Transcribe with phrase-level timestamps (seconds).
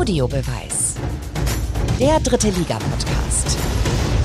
[0.00, 0.96] Audiobeweis.
[2.00, 3.58] Der dritte Liga-Podcast.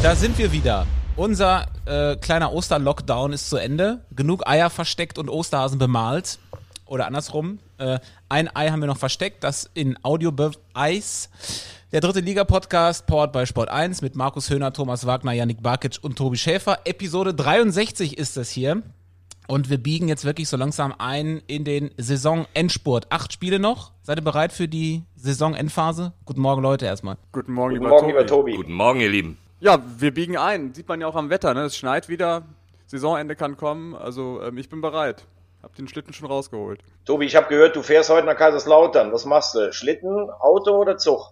[0.02, 0.88] Da sind wir wieder.
[1.18, 4.00] Unser äh, kleiner Oster-Lockdown ist zu Ende.
[4.16, 6.40] Genug Eier versteckt und Osterhasen bemalt.
[6.86, 7.60] Oder andersrum.
[7.78, 11.30] Äh, ein Ei haben wir noch versteckt, das in Audiobeweis.
[11.92, 16.18] Der dritte Liga-Podcast, powered bei Sport 1 mit Markus Höhner, Thomas Wagner, Yannick Barkic und
[16.18, 16.80] Tobi Schäfer.
[16.86, 18.82] Episode 63 ist es hier.
[19.48, 23.08] Und wir biegen jetzt wirklich so langsam ein in den Saisonendspurt.
[23.12, 23.92] Acht Spiele noch.
[24.02, 26.14] Seid ihr bereit für die Saisonendphase?
[26.26, 27.18] Guten Morgen, Leute, erstmal.
[27.32, 28.12] Guten Morgen, Guten lieber, Morgen, Tobi.
[28.14, 28.56] lieber Tobi.
[28.56, 29.38] Guten Morgen, ihr Lieben.
[29.60, 30.74] Ja, wir biegen ein.
[30.74, 31.62] Sieht man ja auch am Wetter, ne?
[31.62, 32.44] Es schneit wieder.
[32.88, 33.96] Saisonende kann kommen.
[33.96, 35.26] Also, ähm, ich bin bereit.
[35.62, 36.82] Hab den Schlitten schon rausgeholt.
[37.06, 39.12] Tobi, ich habe gehört, du fährst heute nach Kaiserslautern.
[39.12, 39.72] Was machst du?
[39.74, 41.32] Schlitten, Auto oder Zug?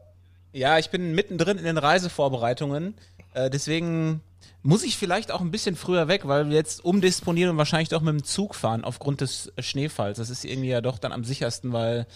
[0.52, 2.96] Ja, ich bin mittendrin in den Reisevorbereitungen.
[3.34, 4.22] Äh, deswegen
[4.64, 8.02] muss ich vielleicht auch ein bisschen früher weg, weil wir jetzt umdisponieren und wahrscheinlich doch
[8.02, 10.18] mit dem Zug fahren aufgrund des Schneefalls.
[10.18, 12.08] Das ist irgendwie ja doch dann am sichersten, weil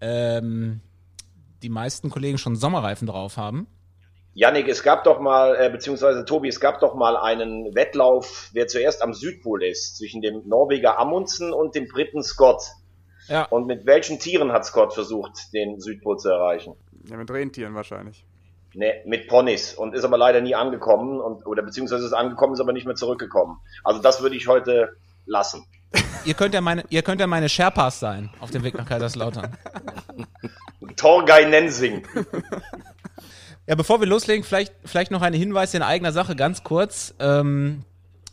[0.00, 0.80] ähm,
[1.62, 3.66] die meisten Kollegen schon Sommerreifen drauf haben.
[4.34, 8.66] Yannick, es gab doch mal, äh, beziehungsweise Tobi, es gab doch mal einen Wettlauf, wer
[8.66, 12.62] zuerst am Südpol ist, zwischen dem Norweger Amundsen und dem Briten Scott.
[13.28, 13.44] Ja.
[13.44, 16.74] Und mit welchen Tieren hat Scott versucht, den Südpol zu erreichen?
[17.08, 18.24] Ja, mit Rentieren wahrscheinlich.
[18.74, 22.60] Ne, mit Ponys und ist aber leider nie angekommen und oder beziehungsweise ist angekommen, ist
[22.60, 23.58] aber nicht mehr zurückgekommen.
[23.84, 25.66] Also das würde ich heute lassen.
[26.24, 29.56] Ihr könnt ja meine, ihr könnt ja meine Sherpas sein auf dem Weg nach Kaiserslautern.
[30.96, 32.02] Torgay Nensing.
[33.66, 37.14] Ja, bevor wir loslegen, vielleicht, vielleicht noch ein Hinweis in eigener Sache, ganz kurz.
[37.20, 37.84] Ähm,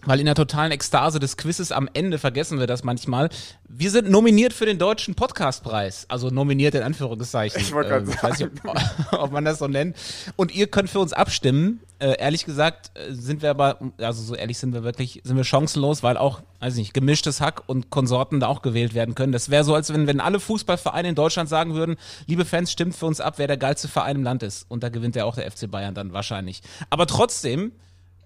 [0.05, 3.29] weil in der totalen Ekstase des Quizzes am Ende vergessen wir das manchmal.
[3.67, 6.05] Wir sind nominiert für den Deutschen Podcastpreis.
[6.09, 7.61] Also nominiert in Anführungszeichen.
[7.61, 9.97] Ich wollte grad Ähm, weiß nicht, ob, ob man das so nennt.
[10.35, 11.81] Und ihr könnt für uns abstimmen.
[11.99, 15.43] Äh, ehrlich gesagt äh, sind wir aber, also so ehrlich sind wir wirklich, sind wir
[15.43, 19.33] chancenlos, weil auch, weiß nicht, gemischtes Hack und Konsorten da auch gewählt werden können.
[19.33, 22.95] Das wäre so, als wenn, wenn alle Fußballvereine in Deutschland sagen würden, liebe Fans, stimmt
[22.95, 24.65] für uns ab, wer der geilste Verein im Land ist.
[24.69, 26.61] Und da gewinnt ja auch der FC Bayern dann wahrscheinlich.
[26.89, 27.73] Aber trotzdem,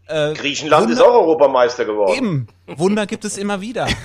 [0.08, 2.14] äh, Griechenland Wunder- ist auch Europameister geworden.
[2.16, 2.48] Eben.
[2.78, 3.88] Wunder gibt es immer wieder.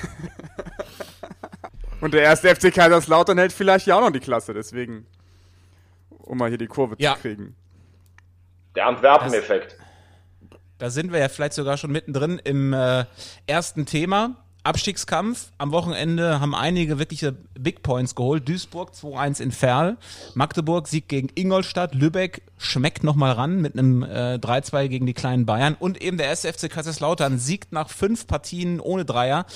[2.01, 5.07] Und der erste FC Kaiserslautern hält vielleicht ja auch noch die Klasse, deswegen.
[6.11, 7.15] Um mal hier die Kurve Ja.
[7.17, 7.57] zu kriegen.
[8.77, 9.77] Der Antwerpen-Effekt.
[10.79, 13.05] Da sind wir ja vielleicht sogar schon mittendrin im äh,
[13.47, 14.37] ersten Thema.
[14.65, 15.53] Abstiegskampf.
[15.59, 18.49] Am Wochenende haben einige wirkliche Big Points geholt.
[18.49, 19.97] Duisburg 2-1 in Ferl.
[20.35, 21.95] Magdeburg Sieg gegen Ingolstadt.
[21.95, 25.77] Lübeck schmeckt nochmal ran mit einem äh, 3-2 gegen die kleinen Bayern.
[25.79, 29.47] Und eben der erste FC Kaiserslautern siegt nach fünf Partien ohne Dreier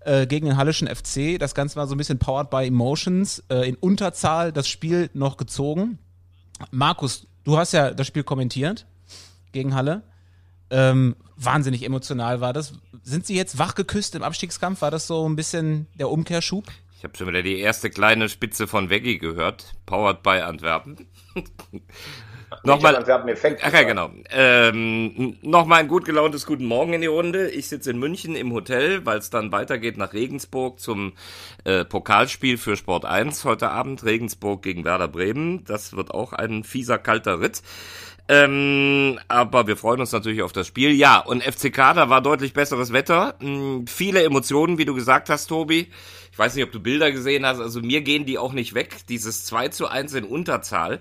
[0.00, 1.38] äh, gegen den Hallischen FC.
[1.38, 3.44] Das Ganze war so ein bisschen powered by Emotions.
[3.48, 5.98] Äh, in Unterzahl das Spiel noch gezogen.
[6.70, 8.86] Markus, du hast ja das Spiel kommentiert
[9.52, 10.02] gegen Halle.
[10.70, 12.74] Ähm, wahnsinnig emotional war das.
[13.02, 14.82] Sind Sie jetzt wach geküsst im Abstiegskampf?
[14.82, 16.64] War das so ein bisschen der Umkehrschub?
[16.98, 21.06] Ich habe schon wieder die erste kleine Spitze von Veggie gehört, powered by Antwerpen.
[22.62, 23.62] Nochmal, Antwerpen-Effekt.
[23.64, 24.10] Ach ja, genau.
[24.30, 27.50] Ähm, Nochmal ein gut gelauntes Guten Morgen in die Runde.
[27.50, 31.12] Ich sitze in München im Hotel, weil es dann weitergeht nach Regensburg zum
[31.64, 34.04] äh, Pokalspiel für Sport 1 heute Abend.
[34.04, 35.64] Regensburg gegen Werder Bremen.
[35.64, 37.62] Das wird auch ein fieser, kalter Ritt.
[38.28, 40.90] Ähm, aber wir freuen uns natürlich auf das Spiel.
[40.90, 43.34] Ja, und FCK, da war deutlich besseres Wetter.
[43.40, 45.88] Hm, viele Emotionen, wie du gesagt hast, Tobi.
[46.32, 47.60] Ich weiß nicht, ob du Bilder gesehen hast.
[47.60, 48.96] Also mir gehen die auch nicht weg.
[49.08, 51.00] Dieses 2 zu 1 in Unterzahl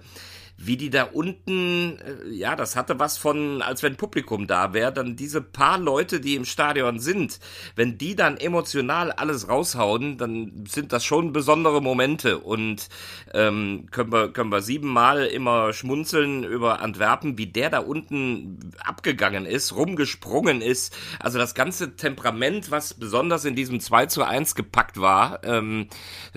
[0.57, 4.93] wie die da unten, äh, ja, das hatte was von, als wenn Publikum da wäre,
[4.93, 7.39] dann diese paar Leute, die im Stadion sind,
[7.75, 12.39] wenn die dann emotional alles raushauen, dann sind das schon besondere Momente.
[12.39, 12.87] Und
[13.33, 19.45] ähm, können wir können wir siebenmal immer schmunzeln über Antwerpen, wie der da unten abgegangen
[19.45, 24.99] ist, rumgesprungen ist, also das ganze Temperament, was besonders in diesem 2 zu 1 gepackt
[24.99, 25.87] war, ähm,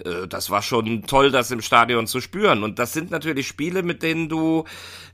[0.04, 2.62] äh, das war schon toll, das im Stadion zu spüren.
[2.62, 4.64] Und das sind natürlich Spiele, mit denen du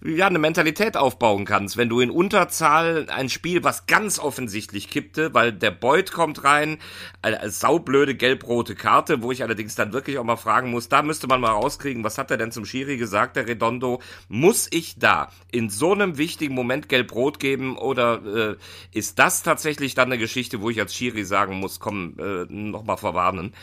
[0.05, 1.77] ja eine Mentalität aufbauen kannst.
[1.77, 6.79] Wenn du in Unterzahl ein Spiel, was ganz offensichtlich kippte, weil der Beut kommt rein,
[7.23, 11.03] eine, eine saublöde gelb-rote Karte, wo ich allerdings dann wirklich auch mal fragen muss, da
[11.03, 14.01] müsste man mal rauskriegen, was hat er denn zum Schiri gesagt, der Redondo?
[14.29, 18.21] Muss ich da in so einem wichtigen Moment gelb-rot geben oder
[18.53, 18.57] äh,
[18.93, 22.99] ist das tatsächlich dann eine Geschichte, wo ich als Schiri sagen muss, komm, äh, nochmal
[22.99, 23.55] verwarnen?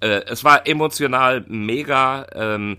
[0.00, 2.26] Äh, es war emotional mega.
[2.34, 2.78] Ähm,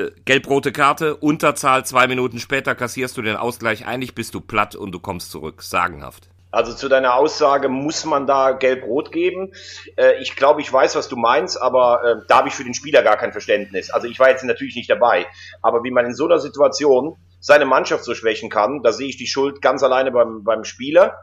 [0.00, 4.74] äh, gelb-rote Karte, Unterzahl, zwei Minuten später kassierst du den Ausgleich, eigentlich bist du platt
[4.74, 5.62] und du kommst zurück.
[5.62, 6.28] Sagenhaft.
[6.52, 9.52] Also zu deiner Aussage, muss man da gelb-rot geben?
[9.96, 12.74] Äh, ich glaube, ich weiß, was du meinst, aber äh, da habe ich für den
[12.74, 13.90] Spieler gar kein Verständnis.
[13.90, 15.26] Also ich war jetzt natürlich nicht dabei,
[15.62, 19.16] aber wie man in so einer Situation seine Mannschaft so schwächen kann, da sehe ich
[19.16, 21.18] die Schuld ganz alleine beim, beim Spieler.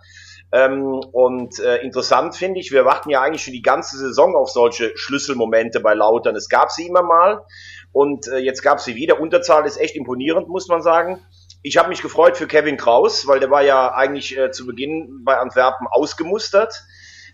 [0.52, 4.50] Ähm, und äh, interessant finde ich, wir warten ja eigentlich schon die ganze Saison auf
[4.50, 6.36] solche Schlüsselmomente bei Lautern.
[6.36, 7.44] Es gab sie immer mal
[7.92, 9.20] und äh, jetzt gab sie wieder.
[9.20, 11.26] Unterzahl ist echt imponierend, muss man sagen.
[11.64, 15.24] Ich habe mich gefreut für Kevin Kraus, weil der war ja eigentlich äh, zu Beginn
[15.26, 16.86] bei Antwerpen ausgemustert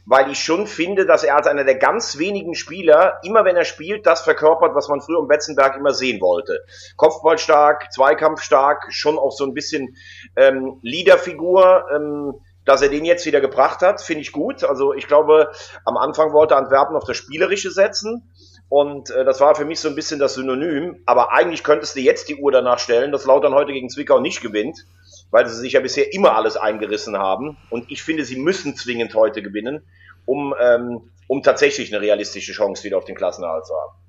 [0.05, 3.63] weil ich schon finde, dass er als einer der ganz wenigen Spieler, immer wenn er
[3.63, 6.59] spielt, das verkörpert, was man früher im Betzenberg immer sehen wollte.
[6.97, 9.95] Kopfballstark, Zweikampfstark, schon auch so ein bisschen
[10.35, 11.85] ähm, Leaderfigur.
[11.93, 12.33] Ähm,
[12.65, 14.63] dass er den jetzt wieder gebracht hat, finde ich gut.
[14.63, 15.51] Also ich glaube,
[15.85, 18.31] am Anfang wollte Antwerpen auf das Spielerische setzen.
[18.69, 21.03] Und äh, das war für mich so ein bisschen das Synonym.
[21.05, 24.41] Aber eigentlich könntest du jetzt die Uhr danach stellen, dass Lautern heute gegen Zwickau nicht
[24.41, 24.85] gewinnt
[25.33, 27.57] weil sie sich ja bisher immer alles eingerissen haben.
[27.71, 29.81] Und ich finde, sie müssen zwingend heute gewinnen,
[30.25, 34.02] um, ähm, um tatsächlich eine realistische Chance wieder auf den Klassenerhalt zu haben.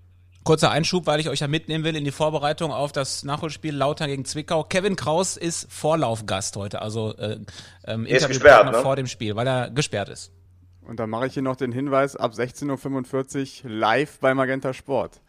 [0.45, 4.09] Kurzer Einschub, weil ich euch ja mitnehmen will in die Vorbereitung auf das Nachholspiel Lautern
[4.09, 4.63] gegen Zwickau.
[4.63, 7.39] Kevin Kraus ist Vorlaufgast heute, also äh,
[7.87, 8.83] ähm, ist gesperrt, ne?
[8.83, 10.33] vor dem Spiel, weil er gesperrt ist.
[10.83, 15.23] Und dann mache ich hier noch den Hinweis, ab 16.45 Uhr live bei Magenta Sport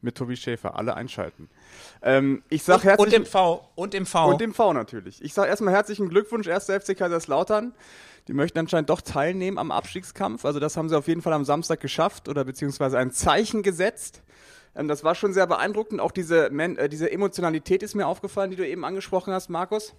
[0.00, 0.74] mit Tobi Schäfer.
[0.76, 1.50] Alle einschalten.
[2.02, 3.68] Ähm, ich sag und, herzlichen, und dem V.
[3.74, 4.28] Und dem V.
[4.30, 5.22] Und dem V natürlich.
[5.22, 6.64] Ich sage erstmal herzlichen Glückwunsch, 1.
[6.64, 7.74] FC Kaiserslautern.
[8.28, 10.44] Die möchten anscheinend doch teilnehmen am Abstiegskampf.
[10.44, 14.22] Also das haben sie auf jeden Fall am Samstag geschafft oder beziehungsweise ein Zeichen gesetzt.
[14.74, 16.00] Ähm, das war schon sehr beeindruckend.
[16.00, 19.94] Auch diese, äh, diese Emotionalität ist mir aufgefallen, die du eben angesprochen hast, Markus.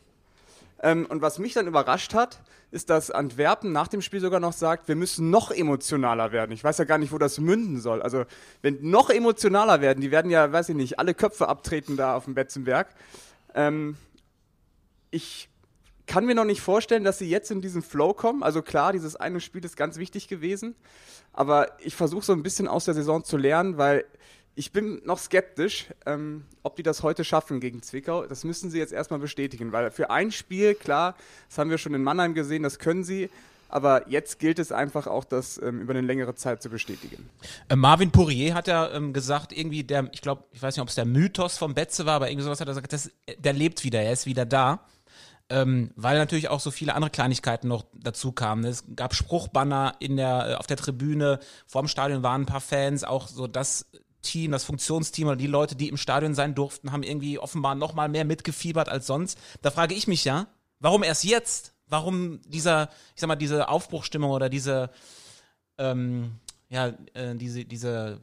[0.82, 2.42] Ähm, und was mich dann überrascht hat,
[2.72, 6.52] ist, dass Antwerpen nach dem Spiel sogar noch sagt, wir müssen noch emotionaler werden.
[6.52, 8.02] Ich weiß ja gar nicht, wo das münden soll.
[8.02, 8.26] Also,
[8.62, 12.26] wenn noch emotionaler werden, die werden ja, weiß ich nicht, alle Köpfe abtreten da auf
[12.26, 12.90] dem Betzenberg.
[13.54, 13.96] Ähm,
[15.12, 15.50] ich
[16.06, 18.44] kann mir noch nicht vorstellen, dass sie jetzt in diesen Flow kommen.
[18.44, 20.76] Also klar, dieses eine Spiel ist ganz wichtig gewesen.
[21.32, 24.04] Aber ich versuche so ein bisschen aus der Saison zu lernen, weil
[24.56, 28.26] ich bin noch skeptisch, ähm, ob die das heute schaffen gegen Zwickau.
[28.26, 31.16] Das müssen sie jetzt erstmal bestätigen, weil für ein Spiel, klar,
[31.50, 33.30] das haben wir schon in Mannheim gesehen, das können sie.
[33.70, 37.28] Aber jetzt gilt es einfach auch, das ähm, über eine längere Zeit zu bestätigen.
[37.70, 40.90] Äh, Marvin Pourier hat ja ähm, gesagt, irgendwie der, ich glaube, ich weiß nicht, ob
[40.90, 43.10] es der Mythos vom Betze war, aber irgendwie sowas hat er gesagt, das,
[43.40, 44.86] der lebt wieder, er ist wieder da.
[45.50, 48.64] Ähm, weil natürlich auch so viele andere Kleinigkeiten noch dazu kamen.
[48.64, 53.04] Es gab Spruchbanner in der, äh, auf der Tribüne, vorm Stadion waren ein paar Fans,
[53.04, 53.88] auch so das
[54.24, 57.94] Team, das Funktionsteam oder die Leute, die im Stadion sein durften, haben irgendwie offenbar noch
[57.94, 59.38] mal mehr mitgefiebert als sonst.
[59.62, 60.48] Da frage ich mich ja,
[60.80, 61.76] warum erst jetzt?
[61.88, 64.90] Warum dieser, ich sag mal, diese Aufbruchstimmung oder diese,
[65.78, 66.40] ähm,
[66.70, 68.20] ja, äh, diese, diese,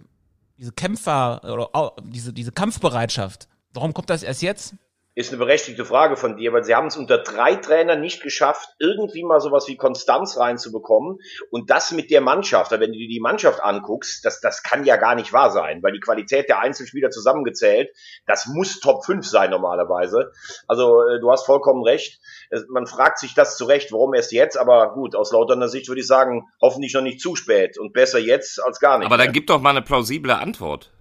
[0.59, 3.47] diese Kämpfer oder oh, diese, diese Kampfbereitschaft?
[3.73, 4.75] Warum kommt das erst jetzt?
[5.15, 8.69] Ist eine berechtigte Frage von dir, weil sie haben es unter drei Trainern nicht geschafft,
[8.79, 11.19] irgendwie mal sowas wie Konstanz reinzubekommen.
[11.51, 14.97] Und das mit der Mannschaft, wenn du dir die Mannschaft anguckst, das, das kann ja
[14.97, 17.91] gar nicht wahr sein, weil die Qualität der Einzelspieler zusammengezählt,
[18.27, 20.31] das muss Top 5 sein normalerweise.
[20.69, 22.21] Also äh, du hast vollkommen recht.
[22.69, 26.07] Man fragt sich das zurecht, warum erst jetzt, aber gut, aus lauterner Sicht würde ich
[26.07, 29.07] sagen, hoffentlich noch nicht zu spät und besser jetzt als gar nicht.
[29.07, 30.93] Aber dann gib doch mal eine plausible Antwort.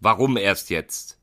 [0.00, 1.18] Warum erst jetzt?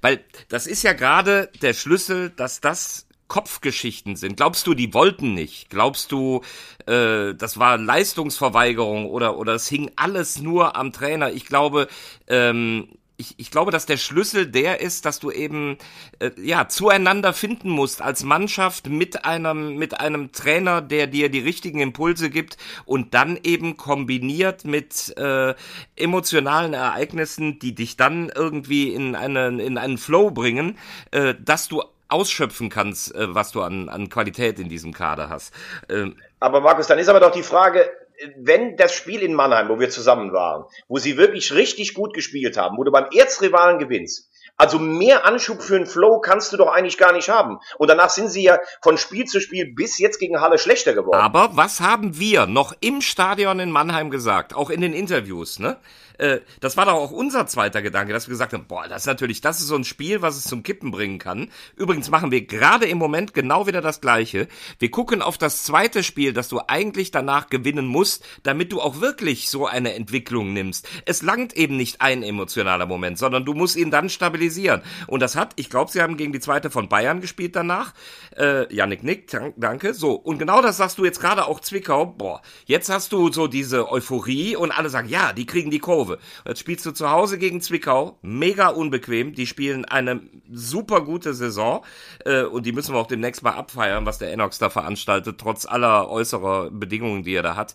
[0.00, 4.36] Weil das ist ja gerade der Schlüssel, dass das Kopfgeschichten sind.
[4.36, 5.70] Glaubst du, die wollten nicht?
[5.70, 6.42] Glaubst du,
[6.86, 11.32] äh, das war Leistungsverweigerung oder oder es hing alles nur am Trainer?
[11.32, 11.88] Ich glaube,
[12.28, 15.78] ähm, ich, ich glaube, dass der Schlüssel der ist, dass du eben
[16.18, 21.40] äh, ja zueinander finden musst als Mannschaft mit einem mit einem Trainer, der dir die
[21.40, 25.54] richtigen Impulse gibt und dann eben kombiniert mit äh,
[25.96, 30.78] emotionalen Ereignissen, die dich dann irgendwie in einen in einen Flow bringen,
[31.12, 35.54] äh, dass du ausschöpfen kannst, äh, was du an an Qualität in diesem Kader hast.
[35.88, 37.90] Ähm, aber Markus, dann ist aber doch die Frage,
[38.36, 42.56] wenn das Spiel in Mannheim, wo wir zusammen waren, wo sie wirklich richtig gut gespielt
[42.56, 46.68] haben, wo du beim Erzrivalen gewinnst, also mehr Anschub für einen Flow kannst du doch
[46.68, 47.58] eigentlich gar nicht haben.
[47.76, 51.20] Und danach sind sie ja von Spiel zu Spiel bis jetzt gegen Halle schlechter geworden.
[51.20, 55.76] Aber was haben wir noch im Stadion in Mannheim gesagt, auch in den Interviews, ne?
[56.18, 59.06] Äh, das war doch auch unser zweiter Gedanke, dass wir gesagt haben, boah, das ist
[59.06, 61.50] natürlich, das ist so ein Spiel, was es zum Kippen bringen kann.
[61.76, 64.48] Übrigens machen wir gerade im Moment genau wieder das Gleiche.
[64.78, 69.00] Wir gucken auf das zweite Spiel, das du eigentlich danach gewinnen musst, damit du auch
[69.00, 70.88] wirklich so eine Entwicklung nimmst.
[71.04, 74.82] Es langt eben nicht ein emotionaler Moment, sondern du musst ihn dann stabilisieren.
[75.06, 77.94] Und das hat, ich glaube, sie haben gegen die zweite von Bayern gespielt danach.
[78.36, 79.94] Äh, Janik Nick, danke.
[79.94, 82.06] So, und genau das sagst du jetzt gerade auch Zwickau.
[82.06, 86.03] Boah, jetzt hast du so diese Euphorie und alle sagen, ja, die kriegen die Kurve.
[86.04, 86.18] Kurve.
[86.46, 89.34] Jetzt spielst du zu Hause gegen Zwickau, mega unbequem.
[89.34, 90.20] Die spielen eine
[90.50, 91.84] super gute Saison
[92.24, 95.66] äh, und die müssen wir auch demnächst mal abfeiern, was der Enox da veranstaltet, trotz
[95.66, 97.74] aller äußerer Bedingungen, die er da hat.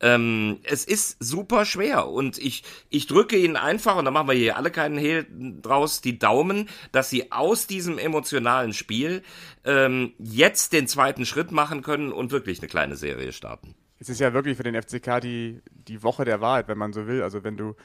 [0.00, 4.34] Ähm, es ist super schwer und ich, ich drücke ihnen einfach, und da machen wir
[4.34, 5.26] hier alle keinen Hehl
[5.62, 9.22] draus, die Daumen, dass sie aus diesem emotionalen Spiel
[9.64, 13.74] ähm, jetzt den zweiten Schritt machen können und wirklich eine kleine Serie starten.
[14.00, 17.06] Es ist ja wirklich für den FCK die, die Woche der Wahrheit, wenn man so
[17.06, 17.22] will.
[17.22, 17.76] Also wenn du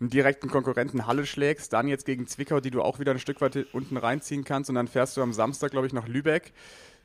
[0.00, 3.40] einen direkten Konkurrenten Halle schlägst, dann jetzt gegen Zwickau, die du auch wieder ein Stück
[3.40, 6.52] weit unten reinziehen kannst und dann fährst du am Samstag, glaube ich, nach Lübeck,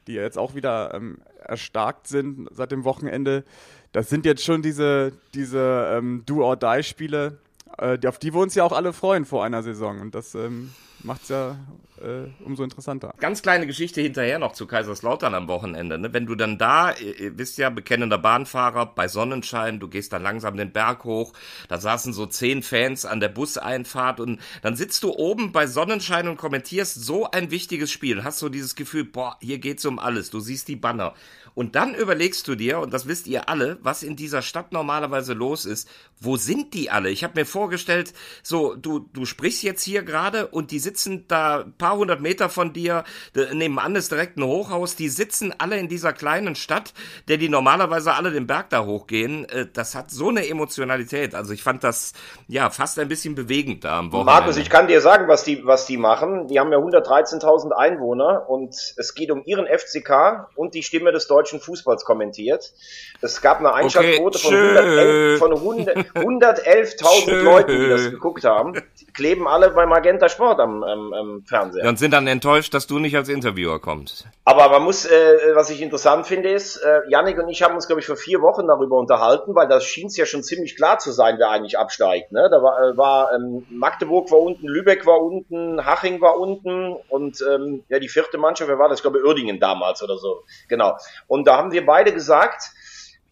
[0.08, 3.44] die jetzt auch wieder ähm, erstarkt sind seit dem Wochenende.
[3.92, 7.38] Das sind jetzt schon diese, diese ähm, Do-or-Die-Spiele,
[7.78, 10.02] äh, auf die wir uns ja auch alle freuen vor einer Saison.
[10.02, 10.72] Und das ähm,
[11.04, 11.58] macht es ja
[12.02, 13.14] äh, umso interessanter.
[13.20, 15.98] Ganz kleine Geschichte hinterher noch zu Kaiserslautern am Wochenende.
[15.98, 16.14] Ne?
[16.14, 20.58] Wenn du dann da, ihr wisst ja, bekennender Bahnfahrer bei Sonnenschein, du gehst dann langsam
[20.58, 21.34] den Berg hoch,
[21.68, 26.28] da saßen so zehn Fans an der Buseinfahrt und dann sitzt du oben bei Sonnenschein
[26.28, 30.30] und kommentierst so ein wichtiges Spiel, hast so dieses Gefühl, boah, hier geht's um alles,
[30.30, 31.14] du siehst die Banner.
[31.58, 35.34] Und dann überlegst du dir, und das wisst ihr alle, was in dieser Stadt normalerweise
[35.34, 35.90] los ist.
[36.20, 37.10] Wo sind die alle?
[37.10, 41.62] Ich habe mir vorgestellt, so, du, du sprichst jetzt hier gerade und die sitzen da
[41.62, 43.06] ein paar hundert Meter von dir,
[43.54, 46.94] nebenan ist direkt ein Hochhaus, die sitzen alle in dieser kleinen Stadt,
[47.28, 49.50] der die normalerweise alle den Berg da hochgehen.
[49.50, 51.34] Äh, das hat so eine Emotionalität.
[51.34, 52.14] Also ich fand das,
[52.48, 54.32] ja, fast ein bisschen bewegend da am Wochenende.
[54.32, 56.46] Markus, ich kann dir sagen, was die, was die machen.
[56.50, 61.26] Die haben ja 113.000 Einwohner und es geht um ihren FCK und die Stimme des
[61.26, 62.74] deutschen deutschen Fußballs kommentiert.
[63.22, 68.74] Es gab eine Einschaltquote okay, von 111.000 111 Leuten, die das geguckt haben.
[69.00, 71.88] Die kleben alle bei Magenta Sport am, am, am Fernseher.
[71.88, 74.28] Und sind dann enttäuscht, dass du nicht als Interviewer kommst.
[74.46, 77.88] Aber man muss, äh, was ich interessant finde, ist, äh, Yannick und ich haben uns,
[77.88, 81.00] glaube ich, vor vier Wochen darüber unterhalten, weil das schien es ja schon ziemlich klar
[81.00, 82.32] zu sein, wer eigentlich absteigt.
[82.32, 82.48] Ne?
[82.52, 87.44] Da war, äh, war ähm, Magdeburg war unten, Lübeck war unten, Haching war unten und
[87.50, 89.00] ähm, ja die vierte Mannschaft, wer war das?
[89.00, 90.44] Ich glaube Uerdingen damals oder so.
[90.68, 90.96] Genau.
[91.28, 92.72] Und da haben wir beide gesagt,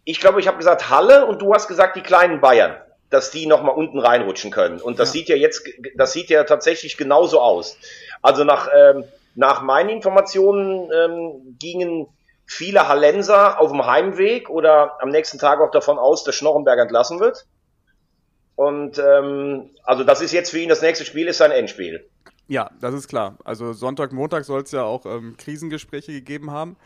[0.03, 2.75] ich glaube, ich habe gesagt Halle und du hast gesagt die kleinen Bayern,
[3.09, 4.79] dass die nochmal unten reinrutschen können.
[4.79, 5.13] Und das ja.
[5.13, 7.77] sieht ja jetzt, das sieht ja tatsächlich genauso aus.
[8.21, 9.03] Also nach, ähm,
[9.35, 12.07] nach meinen Informationen ähm, gingen
[12.45, 17.19] viele Hallenser auf dem Heimweg oder am nächsten Tag auch davon aus, dass Schnorrenberg entlassen
[17.19, 17.45] wird.
[18.55, 22.07] Und ähm, also das ist jetzt für ihn das nächste Spiel, ist sein Endspiel.
[22.47, 23.37] Ja, das ist klar.
[23.43, 26.77] Also Sonntag, Montag soll es ja auch ähm, Krisengespräche gegeben haben.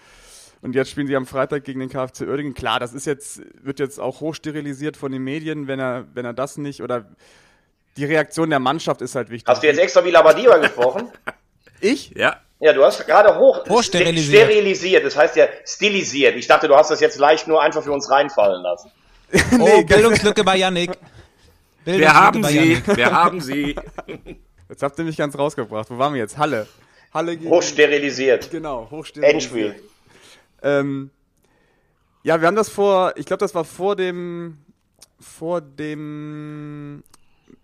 [0.61, 2.53] Und jetzt spielen sie am Freitag gegen den KfC Uerdingen.
[2.53, 6.33] Klar, das ist jetzt, wird jetzt auch hochsterilisiert von den Medien, wenn er, wenn er
[6.33, 7.05] das nicht oder
[7.95, 9.47] die Reaktion der Mannschaft ist halt wichtig.
[9.47, 11.09] Hast du jetzt extra wie Labadia gesprochen?
[11.81, 12.09] Ich?
[12.09, 12.41] Ja.
[12.59, 14.43] Ja, du hast gerade hoch Hochsterilisiert.
[14.49, 16.35] sterilisiert, das heißt ja stilisiert.
[16.35, 18.91] Ich dachte, du hast das jetzt leicht nur einfach für uns reinfallen lassen.
[19.61, 20.91] oh, Bildungslücke bei Yannick.
[21.85, 23.77] Wir haben sie, wir haben sie.
[24.67, 25.89] Jetzt habt ihr mich ganz rausgebracht.
[25.89, 26.37] Wo waren wir jetzt?
[26.37, 26.67] Halle.
[27.13, 28.51] Halle gegen, hochsterilisiert.
[28.51, 29.33] Genau, hochsterilisiert.
[29.33, 29.75] Endspiel.
[30.61, 31.11] Ähm,
[32.23, 34.57] ja, wir haben das vor, ich glaube, das war vor dem,
[35.19, 37.03] vor dem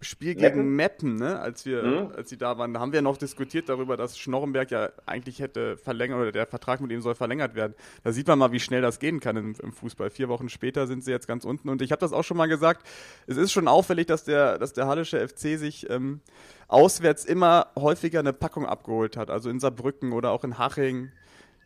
[0.02, 1.40] Spiel gegen Meppen, ne?
[1.40, 2.12] als wir, mhm.
[2.16, 5.78] als sie da waren, da haben wir noch diskutiert darüber, dass Schnorrenberg ja eigentlich hätte
[5.78, 7.74] verlängert oder der Vertrag mit ihm soll verlängert werden.
[8.04, 10.10] Da sieht man mal, wie schnell das gehen kann im, im Fußball.
[10.10, 12.48] Vier Wochen später sind sie jetzt ganz unten und ich habe das auch schon mal
[12.48, 12.88] gesagt.
[13.28, 16.22] Es ist schon auffällig, dass der, dass der Hallische FC sich ähm,
[16.68, 19.30] auswärts immer häufiger eine Packung abgeholt hat.
[19.30, 21.12] Also in Saarbrücken oder auch in Haching.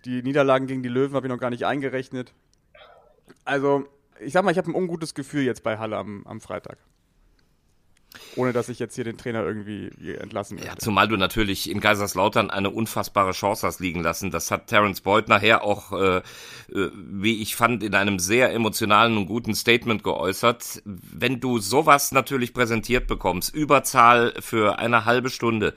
[0.05, 2.33] Die Niederlagen gegen die Löwen habe ich noch gar nicht eingerechnet.
[3.45, 3.87] Also,
[4.19, 6.77] ich sag mal, ich habe ein ungutes Gefühl jetzt bei Halle am, am Freitag.
[8.35, 10.67] Ohne dass ich jetzt hier den Trainer irgendwie entlassen möchte.
[10.67, 14.31] Ja, zumal du natürlich in Kaiserslautern eine unfassbare Chance hast liegen lassen.
[14.31, 16.21] Das hat Terence Boyd nachher auch, äh, äh,
[16.95, 20.81] wie ich fand, in einem sehr emotionalen und guten Statement geäußert.
[20.85, 25.75] Wenn du sowas natürlich präsentiert bekommst, Überzahl für eine halbe Stunde,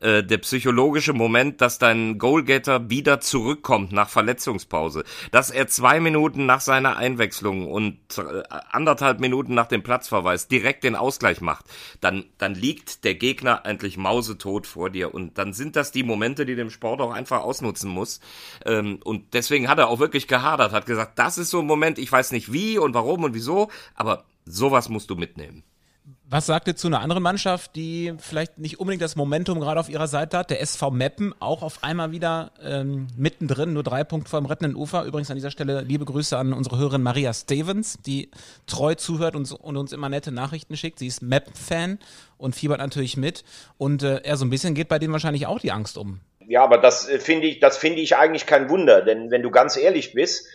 [0.00, 6.46] äh, der psychologische Moment, dass dein Goalgetter wieder zurückkommt nach Verletzungspause, dass er zwei Minuten
[6.46, 11.66] nach seiner Einwechslung und äh, anderthalb Minuten nach dem Platzverweis direkt den Ausgleich macht,
[12.00, 16.46] dann, dann liegt der Gegner eigentlich mausetot vor dir und dann sind das die Momente,
[16.46, 18.20] die dem Sport auch einfach ausnutzen muss.
[18.64, 21.98] Ähm, und deswegen hat er auch wirklich gehadert, hat gesagt, das ist so ein Moment,
[21.98, 25.62] ich weiß nicht wie und warum und wieso, aber sowas musst du mitnehmen.
[26.32, 29.88] Was sagt ihr zu einer anderen Mannschaft, die vielleicht nicht unbedingt das Momentum gerade auf
[29.88, 30.50] ihrer Seite hat?
[30.50, 34.76] Der SV Meppen auch auf einmal wieder ähm, mittendrin, nur drei Punkte vor dem rettenden
[34.76, 35.02] Ufer.
[35.02, 38.30] Übrigens an dieser Stelle liebe Grüße an unsere Hörerin Maria Stevens, die
[38.68, 41.00] treu zuhört und, und uns immer nette Nachrichten schickt.
[41.00, 41.98] Sie ist Meppen-Fan
[42.38, 43.42] und fiebert natürlich mit.
[43.76, 46.20] Und äh, er so ein bisschen geht bei denen wahrscheinlich auch die Angst um.
[46.46, 49.50] Ja, aber das äh, finde ich, das finde ich eigentlich kein Wunder, denn wenn du
[49.50, 50.46] ganz ehrlich bist,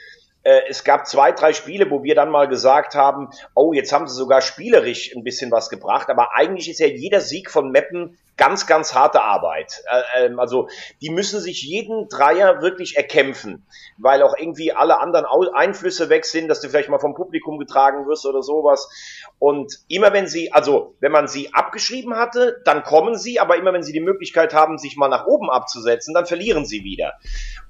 [0.69, 4.15] es gab zwei, drei Spiele, wo wir dann mal gesagt haben, oh, jetzt haben sie
[4.15, 8.67] sogar spielerisch ein bisschen was gebracht, aber eigentlich ist ja jeder Sieg von Meppen ganz,
[8.67, 9.83] ganz harte Arbeit.
[9.89, 10.67] Äh, ähm, also
[11.01, 13.65] die müssen sich jeden Dreier wirklich erkämpfen,
[13.97, 18.07] weil auch irgendwie alle anderen Einflüsse weg sind, dass du vielleicht mal vom Publikum getragen
[18.07, 18.89] wirst oder sowas.
[19.39, 23.73] Und immer wenn sie, also wenn man sie abgeschrieben hatte, dann kommen sie, aber immer
[23.73, 27.13] wenn sie die Möglichkeit haben, sich mal nach oben abzusetzen, dann verlieren sie wieder.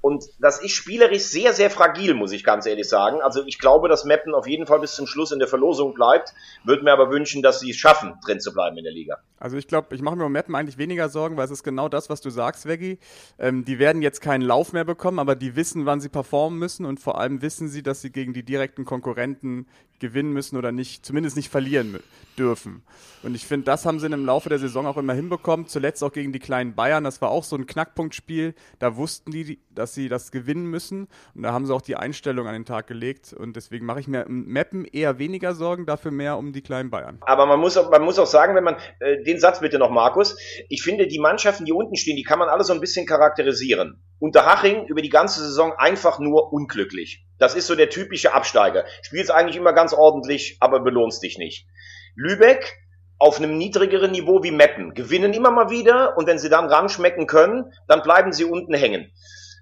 [0.02, 3.22] Und das ist spielerisch sehr, sehr fragil, muss ich ganz ehrlich sagen.
[3.22, 6.34] Also ich glaube, dass Meppen auf jeden Fall bis zum Schluss in der Verlosung bleibt,
[6.64, 9.18] würde mir aber wünschen, dass sie es schaffen, drin zu bleiben in der Liga.
[9.40, 11.90] Also ich glaube, ich mache mir um Meppen eigentlich weniger Sorgen, weil es ist genau
[11.90, 13.00] das, was du sagst, Veggie.
[13.38, 16.86] Ähm, die werden jetzt keinen Lauf mehr bekommen, aber die wissen, wann sie performen müssen
[16.86, 19.68] und vor allem wissen sie, dass sie gegen die direkten Konkurrenten
[20.00, 22.00] gewinnen müssen oder nicht, zumindest nicht verlieren
[22.38, 22.84] dürfen.
[23.24, 25.68] Und ich finde, das haben sie im Laufe der Saison auch immer hinbekommen.
[25.68, 27.04] Zuletzt auch gegen die kleinen Bayern.
[27.04, 28.54] Das war auch so ein Knackpunktspiel.
[28.80, 31.08] Da wussten die, dass sie das gewinnen müssen.
[31.34, 33.34] Und da haben sie auch die Einstellung an den Tag gelegt.
[33.34, 36.90] Und deswegen mache ich mir im Mappen eher weniger Sorgen, dafür mehr um die kleinen
[36.90, 37.20] Bayern.
[37.22, 40.38] Aber man muss man muss auch sagen, wenn man, äh, den Satz bitte noch, Markus.
[40.70, 44.02] Ich finde, die Mannschaften, die unten stehen, die kann man alle so ein bisschen charakterisieren.
[44.20, 47.26] Unterhaching über die ganze Saison einfach nur unglücklich.
[47.38, 48.86] Das ist so der typische Absteiger.
[49.02, 51.68] Spielst eigentlich immer ganz ordentlich, aber belohnst dich nicht.
[52.16, 52.78] Lübeck
[53.18, 57.28] auf einem niedrigeren Niveau wie Meppen, gewinnen immer mal wieder und wenn sie dann ranschmecken
[57.28, 59.12] können, dann bleiben sie unten hängen.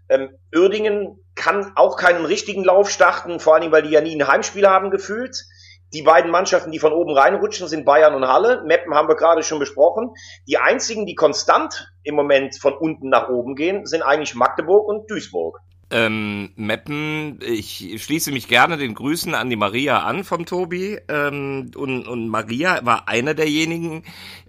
[0.09, 4.27] Ähm, Uerdingen kann auch keinen richtigen Lauf starten, vor Dingen, weil die ja nie ein
[4.27, 5.45] Heimspiel haben gefühlt.
[5.93, 8.63] Die beiden Mannschaften, die von oben reinrutschen, sind Bayern und Halle.
[8.65, 10.11] Meppen haben wir gerade schon besprochen.
[10.47, 15.09] Die einzigen, die konstant im Moment von unten nach oben gehen, sind eigentlich Magdeburg und
[15.09, 15.59] Duisburg.
[15.93, 20.97] Ähm, Meppen, ich schließe mich gerne den Grüßen an die Maria an vom Tobi.
[21.07, 24.03] Ähm, und, und Maria war einer derjenigen,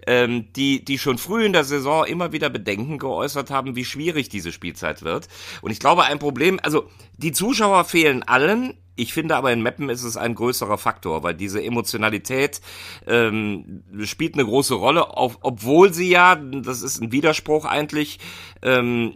[0.07, 4.27] ähm, die, die schon früh in der Saison immer wieder Bedenken geäußert haben, wie schwierig
[4.27, 5.27] diese Spielzeit wird.
[5.61, 9.89] Und ich glaube, ein Problem, also die Zuschauer fehlen allen, ich finde aber in Meppen
[9.89, 12.59] ist es ein größerer Faktor, weil diese Emotionalität
[13.05, 18.19] ähm, spielt eine große Rolle, auf, obwohl sie ja, das ist ein Widerspruch eigentlich,
[18.63, 19.13] ähm,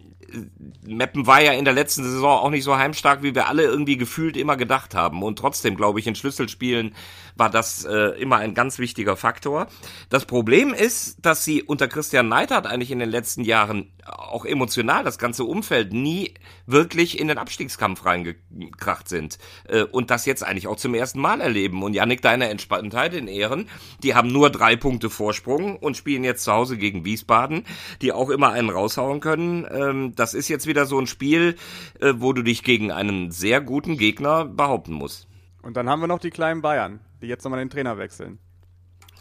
[0.86, 3.98] Meppen war ja in der letzten Saison auch nicht so heimstark, wie wir alle irgendwie
[3.98, 5.24] gefühlt immer gedacht haben.
[5.24, 6.96] Und trotzdem, glaube ich, in Schlüsselspielen
[7.36, 9.68] war das äh, immer ein ganz wichtiger Faktor.
[10.10, 15.04] Das Problem ist, dass sie unter Christian Neidhardt eigentlich in den letzten Jahren auch emotional
[15.04, 16.34] das ganze Umfeld nie
[16.66, 19.38] wirklich in den Abstiegskampf reingekracht sind.
[19.68, 21.84] Äh, und das jetzt eigentlich auch zum ersten Mal erleben.
[21.84, 23.70] Und Yannick, deine Entspanntheit in Ehren,
[24.04, 27.66] die haben nur drei Punkte Vorsprung und spielen jetzt zu Hause gegen Wiesbaden,
[28.02, 29.66] die auch immer einen raushauen können.
[29.72, 31.56] Ähm, das ist jetzt wieder so ein Spiel,
[32.00, 35.28] äh, wo du dich gegen einen sehr guten Gegner behaupten musst.
[35.62, 38.40] Und dann haben wir noch die kleinen Bayern, die jetzt nochmal den Trainer wechseln.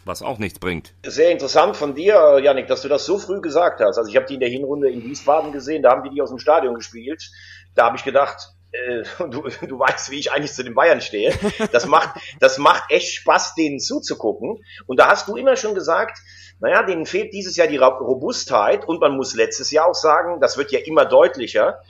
[0.05, 0.93] Was auch nichts bringt.
[1.05, 3.97] Sehr interessant von dir, Janik, dass du das so früh gesagt hast.
[3.97, 6.29] Also ich habe die in der Hinrunde in Wiesbaden gesehen, da haben die die aus
[6.29, 7.29] dem Stadion gespielt.
[7.75, 8.53] Da habe ich gedacht,
[9.19, 11.33] du, du weißt, wie ich eigentlich zu den Bayern stehe.
[11.71, 14.63] Das macht, das macht echt Spaß, denen zuzugucken.
[14.85, 16.19] Und da hast du immer schon gesagt,
[16.59, 20.57] naja, denen fehlt dieses Jahr die Robustheit und man muss letztes Jahr auch sagen, das
[20.57, 21.81] wird ja immer deutlicher,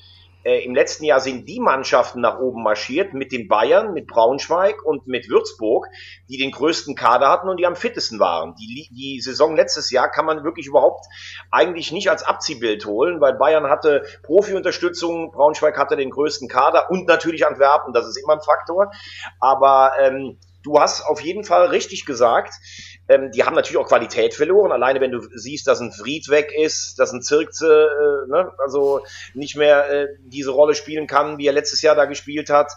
[0.44, 4.86] äh, Im letzten Jahr sind die Mannschaften nach oben marschiert mit den Bayern, mit Braunschweig
[4.86, 5.88] und mit Würzburg,
[6.30, 8.56] die den größten Kader hatten und die am fittesten waren.
[8.56, 11.06] Die, die Saison letztes Jahr kann man wirklich überhaupt
[11.52, 17.08] eigentlich nicht als Abziehbild holen, weil Bayern hatte Profi-Unterstützung, Braunschweig hatte den größten Kader und
[17.08, 18.92] natürlich Antwerpen, das ist immer ein Faktor.
[19.40, 22.54] Aber ähm, du hast auf jeden Fall richtig gesagt,
[23.10, 24.72] ähm, die haben natürlich auch Qualität verloren.
[24.72, 29.02] Alleine wenn du siehst, dass ein Fried weg ist, dass ein Zirkze äh, ne, also
[29.34, 32.72] nicht mehr äh, diese Rolle spielen kann, wie er letztes Jahr da gespielt hat.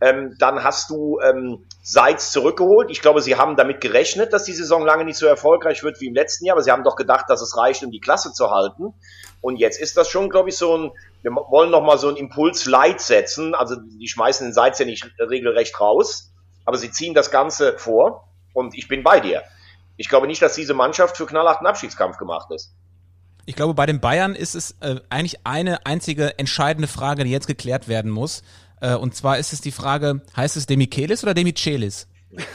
[0.00, 2.90] Ähm, dann hast du ähm, Seitz zurückgeholt.
[2.90, 6.06] Ich glaube, sie haben damit gerechnet, dass die Saison lange nicht so erfolgreich wird wie
[6.06, 8.50] im letzten Jahr, aber sie haben doch gedacht, dass es reicht, um die Klasse zu
[8.50, 8.94] halten.
[9.40, 10.92] Und jetzt ist das schon, glaube ich, so ein,
[11.22, 13.54] wir wollen noch mal so einen Impuls Light setzen.
[13.56, 16.32] Also die schmeißen den Seitz ja nicht regelrecht raus,
[16.64, 18.28] aber sie ziehen das Ganze vor.
[18.54, 19.42] Und ich bin bei dir.
[20.02, 22.74] Ich glaube nicht, dass diese Mannschaft für knallharten Abschiedskampf gemacht ist.
[23.46, 27.46] Ich glaube, bei den Bayern ist es äh, eigentlich eine einzige entscheidende Frage, die jetzt
[27.46, 28.42] geklärt werden muss.
[28.80, 32.08] Äh, und zwar ist es die Frage, heißt es Demichelis oder Demichelis?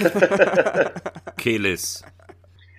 [1.38, 2.04] Kelis.